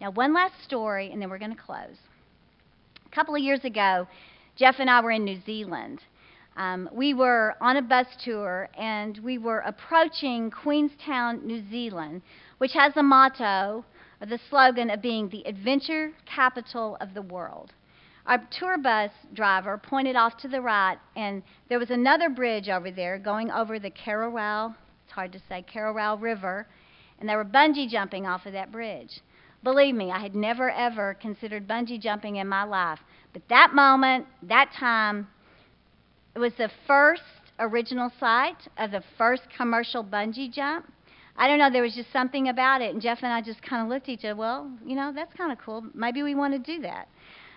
Now, 0.00 0.10
one 0.12 0.32
last 0.32 0.54
story, 0.64 1.10
and 1.10 1.20
then 1.20 1.28
we're 1.28 1.38
going 1.38 1.54
to 1.54 1.60
close. 1.60 1.96
A 3.10 3.14
couple 3.14 3.34
of 3.34 3.42
years 3.42 3.64
ago, 3.64 4.06
Jeff 4.58 4.80
and 4.80 4.90
I 4.90 5.00
were 5.00 5.12
in 5.12 5.24
New 5.24 5.40
Zealand. 5.46 6.00
Um, 6.56 6.88
we 6.92 7.14
were 7.14 7.54
on 7.60 7.76
a 7.76 7.82
bus 7.82 8.08
tour, 8.24 8.68
and 8.76 9.16
we 9.18 9.38
were 9.38 9.60
approaching 9.60 10.50
Queenstown, 10.50 11.46
New 11.46 11.62
Zealand, 11.70 12.22
which 12.58 12.72
has 12.72 12.92
the 12.94 13.04
motto, 13.04 13.84
or 14.20 14.26
the 14.26 14.40
slogan 14.50 14.90
of 14.90 15.00
being 15.00 15.28
the 15.28 15.46
adventure 15.46 16.10
capital 16.26 16.96
of 17.00 17.14
the 17.14 17.22
world. 17.22 17.72
Our 18.26 18.44
tour 18.50 18.78
bus 18.78 19.12
driver 19.32 19.78
pointed 19.78 20.16
off 20.16 20.36
to 20.38 20.48
the 20.48 20.60
right, 20.60 20.98
and 21.14 21.44
there 21.68 21.78
was 21.78 21.90
another 21.90 22.28
bridge 22.28 22.68
over 22.68 22.90
there 22.90 23.16
going 23.16 23.52
over 23.52 23.78
the 23.78 23.92
Carrawal, 23.92 24.74
it's 25.04 25.12
hard 25.12 25.30
to 25.34 25.40
say, 25.48 25.64
Carrawal 25.72 26.20
River, 26.20 26.66
and 27.20 27.28
they 27.28 27.36
were 27.36 27.44
bungee 27.44 27.88
jumping 27.88 28.26
off 28.26 28.44
of 28.44 28.54
that 28.54 28.72
bridge. 28.72 29.20
Believe 29.62 29.94
me, 29.94 30.10
I 30.10 30.18
had 30.18 30.34
never 30.34 30.70
ever 30.70 31.14
considered 31.14 31.66
bungee 31.66 32.00
jumping 32.00 32.36
in 32.36 32.48
my 32.48 32.64
life. 32.64 33.00
But 33.38 33.48
that 33.50 33.72
moment, 33.72 34.26
that 34.42 34.72
time, 34.72 35.28
it 36.34 36.40
was 36.40 36.52
the 36.58 36.70
first 36.88 37.22
original 37.60 38.10
site 38.18 38.66
of 38.76 38.90
the 38.90 39.02
first 39.16 39.42
commercial 39.56 40.02
bungee 40.02 40.52
jump. 40.52 40.92
I 41.36 41.46
don't 41.46 41.58
know, 41.60 41.70
there 41.70 41.82
was 41.82 41.94
just 41.94 42.12
something 42.12 42.48
about 42.48 42.82
it. 42.82 42.92
And 42.92 43.00
Jeff 43.00 43.18
and 43.22 43.32
I 43.32 43.40
just 43.40 43.62
kind 43.62 43.80
of 43.80 43.88
looked 43.88 44.08
at 44.08 44.14
each 44.14 44.24
other, 44.24 44.34
well, 44.34 44.68
you 44.84 44.96
know, 44.96 45.12
that's 45.14 45.32
kind 45.34 45.52
of 45.52 45.58
cool. 45.58 45.84
Maybe 45.94 46.24
we 46.24 46.34
want 46.34 46.52
to 46.52 46.58
do 46.58 46.82
that. 46.82 47.06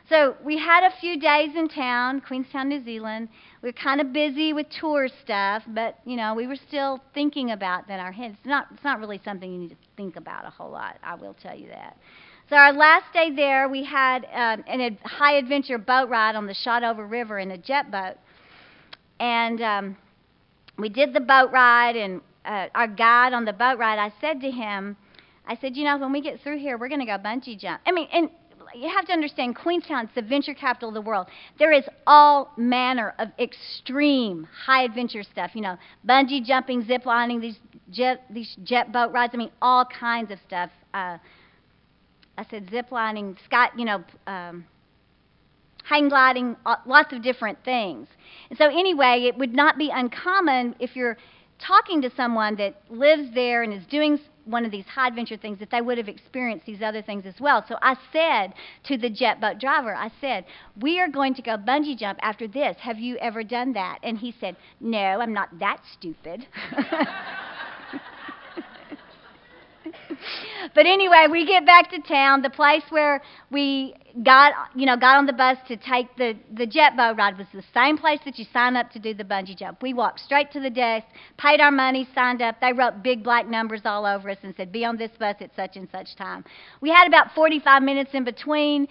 So 0.08 0.36
we 0.44 0.60
had 0.60 0.84
a 0.84 0.92
few 1.00 1.20
days 1.20 1.56
in 1.56 1.68
town, 1.68 2.22
Queenstown, 2.22 2.70
New 2.70 2.84
Zealand. 2.84 3.30
We 3.64 3.70
were 3.70 3.74
kind 3.74 4.02
of 4.02 4.14
busy 4.14 4.54
with 4.54 4.68
tour 4.70 5.08
stuff, 5.24 5.64
but 5.68 5.98
you 6.06 6.16
know 6.16 6.34
we 6.36 6.48
were 6.48 6.58
still 6.68 7.00
thinking 7.14 7.52
about 7.52 7.88
that. 7.88 7.96
In 7.96 8.00
Our 8.02 8.12
heads. 8.12 8.36
It's 8.40 8.48
not. 8.48 8.68
It's 8.74 8.84
not 8.84 9.00
really 9.00 9.22
something 9.24 9.52
you 9.52 9.60
need 9.60 9.70
to 9.70 9.78
think 9.96 10.16
about 10.16 10.46
a 10.46 10.50
whole 10.50 10.72
lot. 10.72 10.98
I 11.04 11.16
will 11.16 11.36
tell 11.42 11.56
you 11.56 11.70
that. 11.70 11.98
So 12.52 12.58
our 12.58 12.74
last 12.74 13.06
day 13.14 13.32
there, 13.34 13.70
we 13.70 13.86
had 13.86 14.26
um, 14.26 14.66
an 14.68 14.82
ad- 14.82 14.98
high 15.06 15.38
adventure 15.38 15.78
boat 15.78 16.10
ride 16.10 16.36
on 16.36 16.48
the 16.48 16.54
Shotover 16.54 17.10
River 17.10 17.40
in 17.40 17.52
a 17.52 17.58
jet 17.58 17.90
boat, 17.90 18.16
and 19.22 19.62
um, 19.62 19.98
we 20.78 20.90
did 20.90 21.14
the 21.14 21.22
boat 21.22 21.50
ride. 21.54 21.96
And 21.96 22.20
uh, 22.44 22.68
our 22.76 22.88
guide 22.88 23.32
on 23.32 23.46
the 23.46 23.54
boat 23.54 23.80
ride, 23.80 24.00
I 24.00 24.12
said 24.20 24.42
to 24.42 24.52
him, 24.52 24.98
I 25.48 25.56
said, 25.62 25.78
you 25.78 25.86
know, 25.86 25.98
when 25.98 26.12
we 26.12 26.20
get 26.20 26.42
through 26.42 26.60
here, 26.60 26.78
we're 26.78 26.90
going 26.90 27.00
to 27.00 27.06
go 27.06 27.18
bungee 27.18 27.58
jump. 27.58 27.80
I 27.86 27.94
mean, 27.94 28.10
and 28.12 28.30
you 28.76 28.90
have 28.90 29.06
to 29.06 29.14
understand 29.14 29.56
Queenstown 29.56 30.08
is 30.08 30.12
the 30.14 30.22
venture 30.22 30.54
capital 30.54 30.90
of 30.90 30.96
the 30.96 31.00
world. 31.00 31.28
There 31.58 31.72
is 31.72 31.86
all 32.06 32.52
manner 32.58 33.14
of 33.18 33.30
extreme 33.40 34.46
high 34.66 34.84
adventure 34.84 35.24
stuff. 35.24 35.52
You 35.54 35.62
know, 35.62 35.78
bungee 36.06 36.44
jumping, 36.44 36.86
zip 36.86 37.06
lining, 37.06 37.40
these 37.40 37.60
jet 37.92 38.26
these 38.30 38.58
jet 38.66 38.92
boat 38.92 39.14
rides. 39.14 39.32
I 39.34 39.38
mean, 39.38 39.52
all 39.62 39.86
kinds 39.86 40.32
of 40.32 40.40
stuff. 40.46 40.70
Uh, 40.94 41.18
I 42.42 42.50
said 42.50 42.70
zip 42.70 42.92
lining, 42.92 43.38
sky. 43.46 43.70
You 43.78 43.86
know. 43.86 44.04
Um, 44.28 44.66
hang 45.84 46.10
gliding, 46.10 46.56
uh, 46.66 46.76
lots 46.86 47.12
of 47.12 47.24
different 47.24 47.58
things. 47.66 48.08
And 48.50 48.58
so, 48.58 48.66
anyway, 48.66 49.24
it 49.28 49.38
would 49.38 49.54
not 49.54 49.80
be 49.80 49.90
uncommon 49.92 50.76
if 50.80 50.96
you're 50.96 51.18
talking 51.60 52.02
to 52.04 52.12
someone 52.16 52.56
that 52.58 52.76
lives 52.90 53.34
there 53.34 53.64
and 53.64 53.74
is 53.74 53.86
doing 53.88 54.20
one 54.46 54.66
of 54.66 54.72
these 54.72 54.86
high 54.86 55.08
adventure 55.08 55.38
things 55.38 55.60
that 55.60 55.70
they 55.70 55.82
would 55.82 55.98
have 55.98 56.08
experienced 56.08 56.66
these 56.66 56.82
other 56.82 57.02
things 57.02 57.26
as 57.26 57.36
well. 57.40 57.64
So 57.68 57.78
I 57.82 57.96
said 58.12 58.54
to 58.86 58.98
the 58.98 59.10
jet 59.10 59.40
boat 59.40 59.60
driver, 59.60 59.96
I 59.96 60.12
said, 60.20 60.46
We 60.80 61.00
are 61.00 61.10
going 61.10 61.36
to 61.36 61.42
go 61.42 61.58
bungee 61.58 61.98
jump 61.98 62.20
after 62.22 62.48
this. 62.48 62.78
Have 62.80 63.00
you 63.00 63.18
ever 63.18 63.44
done 63.44 63.74
that? 63.74 64.00
And 64.04 64.18
he 64.18 64.34
said, 64.40 64.56
No, 64.80 65.22
I'm 65.22 65.34
not 65.34 65.60
that 65.60 65.82
stupid. 65.94 66.48
but 70.76 70.86
anyway, 70.86 71.28
we 71.30 71.46
get 71.46 71.66
back 71.66 71.90
to 71.92 72.00
town. 72.00 72.42
The 72.42 72.50
place 72.50 72.84
where 72.90 73.22
we 73.50 73.94
got, 74.24 74.54
you 74.76 74.86
know, 74.86 74.98
got 74.98 75.18
on 75.18 75.26
the 75.26 75.34
bus 75.34 75.58
to 75.68 75.78
take 75.78 76.16
the, 76.18 76.36
the 76.54 76.66
jet 76.66 76.96
boat 76.96 77.18
ride 77.18 77.38
was 77.38 77.48
the 77.54 77.64
same 77.74 77.98
place 77.98 78.20
that 78.26 78.38
you 78.38 78.46
sign 78.52 78.76
up 78.76 78.92
to 78.92 79.00
do 79.00 79.14
the 79.14 79.24
bungee 79.24 79.58
jump. 79.58 79.82
We 79.82 79.94
walked 79.94 80.20
straight 80.20 80.52
to 80.52 80.60
the 80.60 80.70
desk, 80.70 81.06
paid 81.38 81.60
our 81.60 81.72
money, 81.72 82.08
signed 82.14 82.42
up. 82.42 82.60
They 82.60 82.74
wrote 82.74 83.04
big 83.04 83.24
black 83.24 83.48
numbers 83.48 83.82
all 83.86 84.06
over 84.06 84.30
us 84.30 84.38
and 84.44 84.54
said, 84.56 84.72
be 84.72 84.86
on 84.86 84.98
this 84.98 85.12
bus 85.20 85.36
at 85.40 85.56
such 85.56 85.76
and 85.76 85.88
such 85.92 86.16
time. 86.16 86.44
We 86.82 86.90
had 86.90 87.08
about 87.08 87.34
45 87.34 87.84
minutes 87.84 88.12
in 88.14 88.24
between 88.24 88.88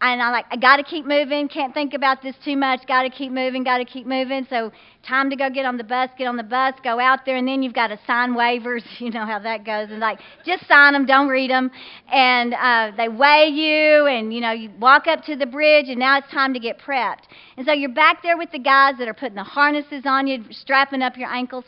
and 0.00 0.22
I'm 0.22 0.30
like, 0.32 0.46
I 0.50 0.56
got 0.56 0.76
to 0.76 0.84
keep 0.84 1.06
moving. 1.06 1.48
Can't 1.48 1.74
think 1.74 1.92
about 1.92 2.22
this 2.22 2.36
too 2.44 2.56
much. 2.56 2.86
Got 2.86 3.02
to 3.02 3.10
keep 3.10 3.32
moving. 3.32 3.64
Got 3.64 3.78
to 3.78 3.84
keep 3.84 4.06
moving. 4.06 4.46
So 4.48 4.70
time 5.06 5.28
to 5.30 5.34
go 5.36 5.50
get 5.50 5.66
on 5.66 5.76
the 5.76 5.82
bus. 5.82 6.08
Get 6.16 6.26
on 6.26 6.36
the 6.36 6.44
bus. 6.44 6.74
Go 6.84 7.00
out 7.00 7.26
there, 7.26 7.36
and 7.36 7.48
then 7.48 7.64
you've 7.64 7.74
got 7.74 7.88
to 7.88 7.98
sign 8.06 8.34
waivers. 8.34 8.82
You 8.98 9.10
know 9.10 9.24
how 9.24 9.38
that 9.38 9.64
goes. 9.64 9.90
And 9.90 10.00
like, 10.00 10.18
just 10.44 10.66
sign 10.68 10.92
them. 10.92 11.06
Don't 11.06 11.28
read 11.28 11.50
them. 11.50 11.70
And 12.12 12.52
uh, 12.52 12.92
they 12.96 13.08
weigh 13.08 13.48
you, 13.48 14.06
and 14.06 14.34
you 14.34 14.40
know 14.40 14.52
you 14.52 14.70
walk 14.78 15.06
up 15.06 15.24
to 15.24 15.36
the 15.36 15.46
bridge, 15.46 15.88
and 15.88 15.98
now 15.98 16.18
it's 16.18 16.30
time 16.30 16.52
to 16.52 16.60
get 16.60 16.78
prepped. 16.78 17.24
And 17.56 17.66
so 17.66 17.72
you're 17.72 17.88
back 17.88 18.22
there 18.22 18.36
with 18.36 18.52
the 18.52 18.58
guys 18.58 18.94
that 18.98 19.08
are 19.08 19.14
putting 19.14 19.36
the 19.36 19.44
harnesses 19.44 20.02
on 20.04 20.26
you, 20.26 20.44
strapping 20.50 21.00
up 21.00 21.16
your 21.16 21.30
ankles 21.30 21.64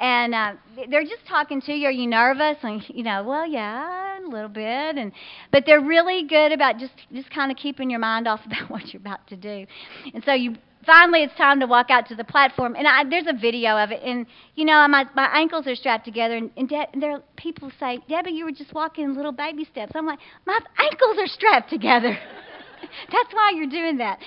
and 0.00 0.34
uh, 0.34 0.52
they're 0.90 1.04
just 1.04 1.26
talking 1.28 1.60
to 1.62 1.72
you. 1.72 1.88
Are 1.88 1.92
you 1.92 2.06
nervous? 2.06 2.56
And 2.62 2.82
you 2.88 3.02
know, 3.02 3.22
well, 3.24 3.46
yeah, 3.46 4.18
a 4.18 4.28
little 4.28 4.48
bit. 4.48 4.96
And 4.96 5.12
but 5.50 5.64
they're 5.66 5.80
really 5.80 6.26
good 6.26 6.52
about 6.52 6.78
just 6.78 6.94
just 7.12 7.30
kind 7.30 7.50
of 7.50 7.56
keeping 7.56 7.90
your 7.90 8.00
mind 8.00 8.26
off 8.26 8.40
about 8.46 8.70
what 8.70 8.92
you're 8.92 9.00
about 9.00 9.26
to 9.28 9.36
do. 9.36 9.66
And 10.14 10.22
so 10.24 10.32
you 10.32 10.56
finally 10.84 11.22
it's 11.22 11.34
time 11.36 11.60
to 11.60 11.66
walk 11.66 11.90
out 11.90 12.06
to 12.08 12.14
the 12.14 12.24
platform. 12.24 12.74
And 12.76 12.86
I, 12.86 13.04
there's 13.08 13.26
a 13.28 13.38
video 13.38 13.76
of 13.76 13.90
it. 13.90 14.02
And 14.02 14.26
you 14.54 14.64
know, 14.64 14.86
my 14.88 15.04
my 15.14 15.28
ankles 15.34 15.66
are 15.66 15.74
strapped 15.74 16.04
together. 16.04 16.36
And, 16.36 16.50
and, 16.56 16.68
De- 16.68 16.88
and 16.92 17.02
there 17.02 17.20
people 17.36 17.70
say, 17.78 18.00
Debbie, 18.08 18.32
you 18.32 18.44
were 18.44 18.52
just 18.52 18.72
walking 18.72 19.14
little 19.14 19.32
baby 19.32 19.64
steps. 19.64 19.92
I'm 19.94 20.06
like, 20.06 20.18
my 20.46 20.58
ankles 20.78 21.18
are 21.18 21.28
strapped 21.28 21.70
together. 21.70 22.18
That's 23.12 23.32
why 23.32 23.52
you're 23.56 23.66
doing 23.66 23.98
that. 23.98 24.18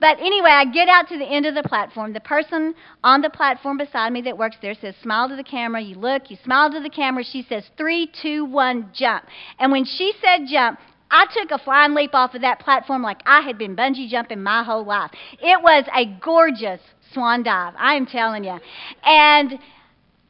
But 0.00 0.18
anyway, 0.20 0.50
I 0.50 0.64
get 0.64 0.88
out 0.88 1.08
to 1.08 1.18
the 1.18 1.24
end 1.24 1.46
of 1.46 1.54
the 1.54 1.62
platform. 1.62 2.12
The 2.12 2.20
person 2.20 2.74
on 3.02 3.20
the 3.20 3.30
platform 3.30 3.78
beside 3.78 4.12
me 4.12 4.22
that 4.22 4.36
works 4.36 4.56
there 4.62 4.74
says, 4.74 4.94
Smile 5.02 5.28
to 5.28 5.36
the 5.36 5.44
camera. 5.44 5.80
You 5.80 5.96
look, 5.96 6.30
you 6.30 6.36
smile 6.44 6.70
to 6.72 6.80
the 6.80 6.90
camera. 6.90 7.24
She 7.24 7.44
says, 7.48 7.64
Three, 7.76 8.10
two, 8.22 8.44
one, 8.44 8.90
jump. 8.94 9.24
And 9.58 9.72
when 9.72 9.84
she 9.84 10.12
said 10.20 10.46
jump, 10.48 10.78
I 11.10 11.26
took 11.32 11.50
a 11.50 11.62
flying 11.62 11.94
leap 11.94 12.14
off 12.14 12.34
of 12.34 12.40
that 12.40 12.60
platform 12.60 13.02
like 13.02 13.20
I 13.24 13.40
had 13.40 13.58
been 13.58 13.76
bungee 13.76 14.08
jumping 14.08 14.42
my 14.42 14.64
whole 14.64 14.84
life. 14.84 15.12
It 15.40 15.62
was 15.62 15.84
a 15.94 16.06
gorgeous 16.20 16.80
swan 17.12 17.44
dive, 17.44 17.74
I 17.78 17.94
am 17.94 18.06
telling 18.06 18.44
you. 18.44 18.58
And 19.04 19.58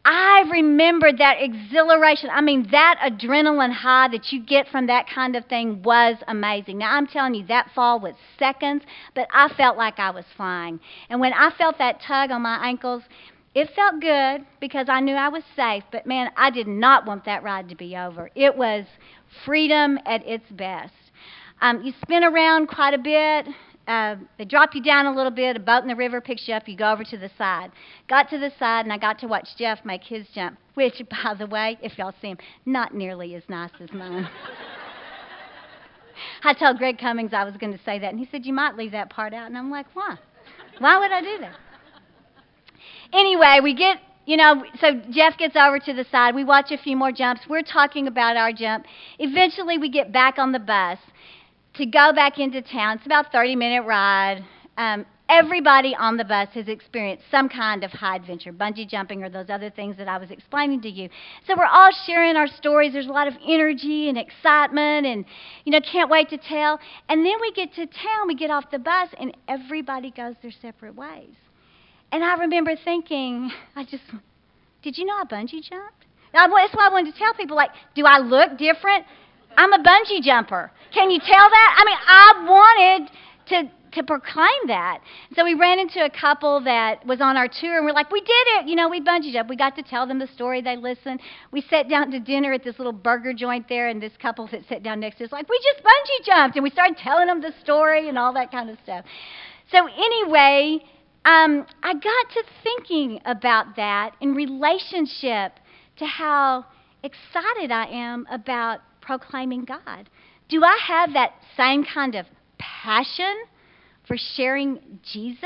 I 0.04 0.44
remembered 0.50 1.18
that 1.18 1.36
exhilaration. 1.40 2.28
I 2.30 2.42
mean, 2.42 2.68
that 2.72 2.98
adrenaline 3.02 3.72
high 3.72 4.08
that 4.08 4.32
you 4.32 4.44
get 4.44 4.68
from 4.68 4.86
that 4.88 5.06
kind 5.08 5.34
of 5.34 5.46
thing 5.46 5.82
was 5.82 6.16
amazing. 6.28 6.78
Now, 6.78 6.94
I'm 6.94 7.06
telling 7.06 7.34
you, 7.34 7.46
that 7.46 7.70
fall 7.74 8.00
was 8.00 8.14
seconds, 8.38 8.82
but 9.14 9.28
I 9.32 9.48
felt 9.54 9.78
like 9.78 9.98
I 9.98 10.10
was 10.10 10.26
flying. 10.36 10.78
And 11.08 11.20
when 11.20 11.32
I 11.32 11.50
felt 11.56 11.78
that 11.78 12.02
tug 12.02 12.30
on 12.30 12.42
my 12.42 12.66
ankles, 12.66 13.02
it 13.54 13.70
felt 13.74 14.00
good 14.00 14.44
because 14.60 14.88
I 14.90 15.00
knew 15.00 15.14
I 15.14 15.28
was 15.28 15.44
safe, 15.56 15.84
but 15.90 16.06
man, 16.06 16.30
I 16.36 16.50
did 16.50 16.66
not 16.66 17.06
want 17.06 17.24
that 17.24 17.42
ride 17.42 17.68
to 17.70 17.76
be 17.76 17.96
over. 17.96 18.30
It 18.34 18.56
was 18.56 18.84
freedom 19.44 19.98
at 20.04 20.26
its 20.26 20.50
best. 20.50 20.92
Um, 21.62 21.82
you 21.82 21.94
spin 22.02 22.24
around 22.24 22.66
quite 22.66 22.94
a 22.94 22.98
bit 22.98 23.46
uh, 23.86 24.16
they 24.38 24.44
drop 24.44 24.74
you 24.74 24.82
down 24.82 25.06
a 25.06 25.14
little 25.14 25.30
bit. 25.30 25.56
A 25.56 25.60
boat 25.60 25.82
in 25.82 25.88
the 25.88 25.96
river 25.96 26.20
picks 26.20 26.48
you 26.48 26.54
up. 26.54 26.66
You 26.66 26.76
go 26.76 26.90
over 26.90 27.04
to 27.04 27.18
the 27.18 27.30
side. 27.36 27.70
Got 28.08 28.30
to 28.30 28.38
the 28.38 28.50
side, 28.58 28.86
and 28.86 28.92
I 28.92 28.98
got 28.98 29.18
to 29.20 29.26
watch 29.26 29.48
Jeff 29.58 29.84
make 29.84 30.02
his 30.04 30.26
jump, 30.34 30.58
which, 30.74 31.02
by 31.10 31.34
the 31.34 31.46
way, 31.46 31.78
if 31.82 31.98
y'all 31.98 32.14
see 32.20 32.28
him, 32.28 32.38
not 32.64 32.94
nearly 32.94 33.34
as 33.34 33.42
nice 33.48 33.70
as 33.80 33.92
mine. 33.92 34.28
I 36.44 36.54
told 36.54 36.78
Greg 36.78 36.98
Cummings 36.98 37.32
I 37.32 37.44
was 37.44 37.56
going 37.56 37.72
to 37.76 37.84
say 37.84 37.98
that, 37.98 38.10
and 38.10 38.18
he 38.18 38.28
said, 38.30 38.46
You 38.46 38.52
might 38.52 38.76
leave 38.76 38.92
that 38.92 39.10
part 39.10 39.34
out. 39.34 39.46
And 39.46 39.58
I'm 39.58 39.70
like, 39.70 39.86
Why? 39.94 40.16
Why 40.78 40.98
would 40.98 41.12
I 41.12 41.20
do 41.20 41.38
that? 41.40 41.56
Anyway, 43.12 43.60
we 43.62 43.74
get, 43.74 43.98
you 44.26 44.36
know, 44.36 44.64
so 44.80 45.00
Jeff 45.10 45.36
gets 45.38 45.56
over 45.56 45.78
to 45.78 45.92
the 45.92 46.04
side. 46.10 46.34
We 46.34 46.44
watch 46.44 46.72
a 46.72 46.78
few 46.78 46.96
more 46.96 47.12
jumps. 47.12 47.42
We're 47.48 47.62
talking 47.62 48.08
about 48.08 48.36
our 48.36 48.52
jump. 48.52 48.86
Eventually, 49.18 49.78
we 49.78 49.88
get 49.88 50.12
back 50.12 50.38
on 50.38 50.52
the 50.52 50.58
bus 50.58 50.98
to 51.74 51.86
go 51.86 52.12
back 52.12 52.38
into 52.38 52.62
town. 52.62 52.96
It's 52.96 53.06
about 53.06 53.26
a 53.26 53.30
30 53.30 53.56
minute 53.56 53.82
ride. 53.82 54.44
Um, 54.76 55.06
everybody 55.28 55.94
on 55.98 56.16
the 56.16 56.24
bus 56.24 56.48
has 56.54 56.68
experienced 56.68 57.24
some 57.30 57.48
kind 57.48 57.82
of 57.82 57.90
high 57.90 58.16
adventure, 58.16 58.52
bungee 58.52 58.88
jumping 58.88 59.22
or 59.22 59.28
those 59.28 59.48
other 59.48 59.70
things 59.70 59.96
that 59.96 60.08
I 60.08 60.18
was 60.18 60.30
explaining 60.30 60.82
to 60.82 60.88
you. 60.88 61.08
So 61.46 61.54
we're 61.56 61.64
all 61.64 61.90
sharing 62.06 62.36
our 62.36 62.46
stories. 62.46 62.92
There's 62.92 63.06
a 63.06 63.12
lot 63.12 63.26
of 63.26 63.34
energy 63.46 64.08
and 64.08 64.18
excitement 64.18 65.06
and, 65.06 65.24
you 65.64 65.72
know, 65.72 65.80
can't 65.80 66.10
wait 66.10 66.28
to 66.30 66.38
tell. 66.38 66.78
And 67.08 67.24
then 67.24 67.34
we 67.40 67.52
get 67.52 67.74
to 67.74 67.86
town, 67.86 68.28
we 68.28 68.34
get 68.34 68.50
off 68.50 68.70
the 68.70 68.78
bus, 68.78 69.08
and 69.18 69.36
everybody 69.48 70.10
goes 70.10 70.34
their 70.42 70.52
separate 70.62 70.94
ways. 70.94 71.34
And 72.12 72.22
I 72.22 72.36
remember 72.38 72.72
thinking, 72.84 73.50
I 73.74 73.84
just, 73.84 74.04
did 74.82 74.98
you 74.98 75.06
know 75.06 75.14
I 75.14 75.24
bungee 75.24 75.62
jumped? 75.62 76.04
That's 76.32 76.74
why 76.74 76.88
I 76.88 76.92
wanted 76.92 77.12
to 77.12 77.18
tell 77.18 77.32
people, 77.34 77.56
like, 77.56 77.70
do 77.94 78.04
I 78.04 78.18
look 78.18 78.58
different? 78.58 79.04
I'm 79.56 79.72
a 79.72 79.78
bungee 79.78 80.22
jumper. 80.22 80.70
Can 80.92 81.10
you 81.10 81.18
tell 81.20 81.50
that? 81.50 81.76
I 81.78 81.84
mean, 81.84 81.98
I 82.06 82.44
wanted 82.46 83.10
to 83.48 83.70
to 83.94 84.02
proclaim 84.02 84.66
that. 84.66 85.00
So 85.34 85.44
we 85.44 85.54
ran 85.54 85.78
into 85.78 86.04
a 86.04 86.10
couple 86.10 86.60
that 86.64 87.06
was 87.06 87.20
on 87.20 87.36
our 87.36 87.48
tour, 87.48 87.76
and 87.76 87.86
we're 87.86 87.92
like, 87.92 88.10
we 88.10 88.20
did 88.20 88.46
it. 88.58 88.66
You 88.66 88.74
know, 88.74 88.88
we 88.88 89.00
bungee 89.00 89.32
jumped. 89.32 89.48
We 89.48 89.56
got 89.56 89.76
to 89.76 89.82
tell 89.82 90.06
them 90.06 90.18
the 90.18 90.26
story. 90.26 90.60
They 90.60 90.76
listened. 90.76 91.20
We 91.52 91.62
sat 91.62 91.88
down 91.88 92.10
to 92.10 92.20
dinner 92.20 92.52
at 92.52 92.64
this 92.64 92.78
little 92.78 92.92
burger 92.92 93.32
joint 93.32 93.68
there, 93.68 93.88
and 93.88 94.02
this 94.02 94.12
couple 94.20 94.48
that 94.48 94.62
sat 94.68 94.82
down 94.82 95.00
next 95.00 95.18
to 95.18 95.24
us 95.24 95.32
like, 95.32 95.48
we 95.48 95.58
just 95.72 95.84
bungee 95.84 96.26
jumped, 96.26 96.56
and 96.56 96.62
we 96.62 96.70
started 96.70 96.96
telling 96.96 97.26
them 97.26 97.40
the 97.40 97.52
story 97.62 98.08
and 98.08 98.18
all 98.18 98.32
that 98.34 98.50
kind 98.50 98.68
of 98.68 98.78
stuff. 98.82 99.04
So 99.70 99.86
anyway, 99.86 100.80
um, 101.24 101.66
I 101.82 101.94
got 101.94 102.02
to 102.02 102.44
thinking 102.62 103.20
about 103.24 103.76
that 103.76 104.16
in 104.20 104.34
relationship 104.34 105.52
to 105.96 106.06
how 106.06 106.66
excited 107.04 107.70
I 107.70 107.86
am 107.86 108.26
about 108.30 108.80
proclaiming 109.00 109.64
God. 109.64 110.08
Do 110.48 110.64
I 110.64 110.78
have 110.88 111.12
that 111.12 111.32
same 111.56 111.84
kind 111.84 112.14
of 112.14 112.26
passion 112.58 113.44
for 114.06 114.16
sharing 114.36 114.98
Jesus 115.02 115.44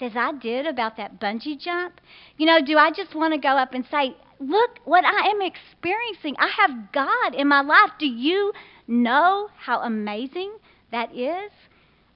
as 0.00 0.12
I 0.14 0.32
did 0.40 0.66
about 0.66 0.96
that 0.96 1.20
bungee 1.20 1.58
jump? 1.58 2.00
You 2.36 2.46
know, 2.46 2.58
do 2.64 2.78
I 2.78 2.90
just 2.90 3.14
want 3.14 3.34
to 3.34 3.40
go 3.40 3.50
up 3.50 3.74
and 3.74 3.84
say, 3.90 4.16
Look 4.40 4.78
what 4.84 5.04
I 5.04 5.30
am 5.30 5.42
experiencing? 5.42 6.36
I 6.38 6.48
have 6.60 6.92
God 6.92 7.34
in 7.34 7.48
my 7.48 7.60
life. 7.60 7.90
Do 7.98 8.06
you 8.06 8.52
know 8.86 9.48
how 9.56 9.80
amazing 9.80 10.52
that 10.92 11.12
is? 11.12 11.50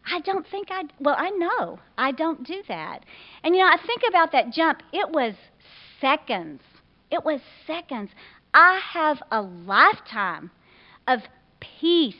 I 0.07 0.21
don't 0.21 0.47
think 0.49 0.69
I, 0.71 0.85
well, 1.01 1.17
I 1.19 1.31
know 1.31 1.81
I 1.99 2.13
don't 2.13 2.45
do 2.47 2.63
that. 2.69 3.05
And 3.43 3.57
you 3.57 3.63
know, 3.63 3.69
I 3.69 3.77
think 3.85 4.03
about 4.09 4.31
that 4.33 4.53
jump, 4.53 4.83
it 4.93 5.11
was 5.11 5.35
seconds. 6.01 6.61
It 7.11 7.25
was 7.25 7.41
seconds. 7.67 8.11
I 8.55 8.81
have 8.93 9.23
a 9.31 9.41
lifetime 9.41 10.51
of 11.07 11.21
peace 11.81 12.15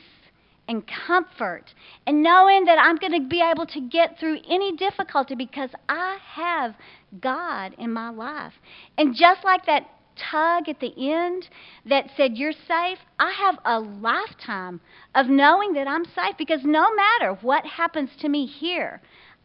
and 0.67 0.83
comfort 1.07 1.73
and 2.07 2.23
knowing 2.23 2.65
that 2.65 2.77
I'm 2.79 2.95
going 2.95 3.21
to 3.21 3.27
be 3.27 3.41
able 3.41 3.65
to 3.67 3.81
get 3.81 4.17
through 4.19 4.39
any 4.49 4.75
difficulty 4.75 5.35
because 5.35 5.69
I 5.89 6.17
have 6.33 6.75
God 7.19 7.75
in 7.77 7.91
my 7.91 8.09
life. 8.09 8.53
And 8.97 9.15
just 9.15 9.43
like 9.43 9.65
that 9.65 9.89
tug 10.31 10.69
at 10.69 10.79
the 10.79 10.93
end 11.11 11.49
that 11.85 12.09
said, 12.15 12.37
You're 12.37 12.53
safe, 12.53 12.99
I 13.19 13.31
have 13.31 13.57
a 13.65 13.79
lifetime 13.79 14.79
of 15.15 15.27
knowing 15.27 15.73
that 15.73 15.87
I'm 15.87 16.05
safe 16.05 16.35
because 16.37 16.61
no 16.63 16.93
matter 16.95 17.37
what 17.41 17.65
happens 17.65 18.09
to 18.19 18.29
me 18.29 18.45
here, 18.45 19.01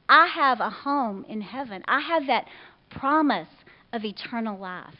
I 0.09 0.27
have 0.27 0.61
a 0.61 0.71
home 0.71 1.27
in 1.29 1.41
heaven. 1.41 1.83
I 1.87 2.01
have 2.01 2.27
that 2.29 2.47
promise 2.91 3.49
of 3.93 4.05
eternal 4.05 4.59
life. 4.59 4.95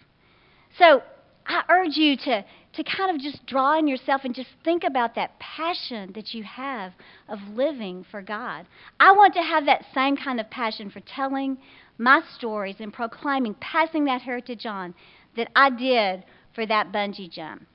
So 0.79 1.03
I 1.49 1.63
urge 1.71 1.97
you 1.97 2.17
to, 2.17 2.45
to 2.75 2.85
kind 2.85 3.15
of 3.15 3.21
just 3.23 3.45
draw 3.47 3.79
in 3.79 3.89
yourself 3.89 4.21
and 4.25 4.35
just 4.35 4.51
think 4.65 4.85
about 4.85 5.15
that 5.15 5.39
passion 5.41 6.13
that 6.15 6.35
you 6.35 6.45
have 6.45 6.93
of 7.29 7.39
living 7.55 8.05
for 8.11 8.21
God. 8.21 8.67
I 9.01 9.13
want 9.13 9.35
to 9.35 9.43
have 9.43 9.65
that 9.65 9.85
same 9.95 10.17
kind 10.17 10.39
of 10.41 10.51
passion 10.51 10.91
for 10.91 11.01
telling 11.01 11.57
my 11.97 12.21
stories 12.37 12.77
and 12.81 12.93
proclaiming, 12.93 13.55
passing 13.61 14.05
that 14.05 14.21
heritage 14.21 14.67
on 14.67 14.95
that 15.37 15.49
I 15.57 15.71
did 15.71 16.25
for 16.55 16.67
that 16.67 16.93
bungee 16.93 17.31
jump. 17.31 17.67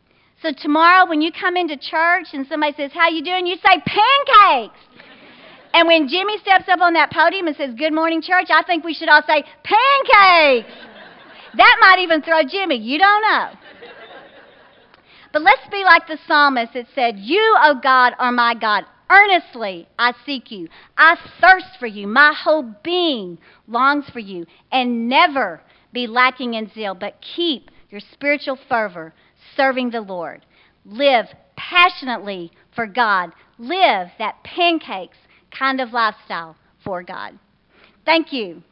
So 0.41 0.51
tomorrow 0.55 1.09
when 1.09 1.21
you 1.21 1.31
come 1.31 1.57
into 1.57 1.77
church 1.77 2.27
and 2.33 2.45
somebody 2.47 2.73
says, 2.77 2.91
How 2.93 3.09
you 3.09 3.23
doing? 3.23 3.47
You 3.47 3.55
say 3.55 3.81
pancakes. 3.85 4.79
And 5.73 5.87
when 5.87 6.07
Jimmy 6.07 6.37
steps 6.37 6.65
up 6.67 6.81
on 6.81 6.93
that 6.93 7.11
podium 7.11 7.47
and 7.47 7.55
says, 7.55 7.73
Good 7.77 7.93
morning, 7.93 8.21
church, 8.21 8.47
I 8.49 8.61
think 8.63 8.83
we 8.83 8.93
should 8.93 9.09
all 9.09 9.23
say 9.25 9.43
pancakes. 9.63 10.92
That 11.55 11.77
might 11.79 11.99
even 11.99 12.21
throw 12.21 12.41
Jimmy. 12.43 12.77
You 12.77 12.97
don't 12.99 13.21
know. 13.21 13.49
But 15.31 15.41
let's 15.41 15.67
be 15.71 15.83
like 15.83 16.07
the 16.07 16.19
psalmist 16.27 16.73
that 16.73 16.85
said, 16.93 17.17
You, 17.17 17.55
O 17.59 17.79
God, 17.81 18.13
are 18.19 18.31
my 18.31 18.53
God. 18.53 18.85
Earnestly 19.09 19.87
I 19.97 20.13
seek 20.25 20.51
you. 20.51 20.67
I 20.97 21.17
thirst 21.41 21.77
for 21.79 21.87
you. 21.87 22.07
My 22.07 22.33
whole 22.35 22.73
being 22.83 23.39
longs 23.67 24.05
for 24.11 24.19
you. 24.19 24.45
And 24.71 25.09
never 25.09 25.61
be 25.91 26.07
lacking 26.07 26.53
in 26.55 26.71
zeal, 26.73 26.95
but 26.95 27.23
keep 27.35 27.69
your 27.89 28.01
spiritual 28.11 28.57
fervor 28.69 29.13
serving 29.55 29.91
the 29.91 30.01
Lord. 30.01 30.45
Live 30.85 31.25
passionately 31.55 32.51
for 32.75 32.87
God. 32.87 33.31
Live 33.57 34.09
that 34.19 34.43
pancakes 34.43 35.17
kind 35.51 35.79
of 35.79 35.93
lifestyle 35.93 36.55
for 36.83 37.03
God. 37.03 37.37
Thank 38.05 38.33
you. 38.33 38.63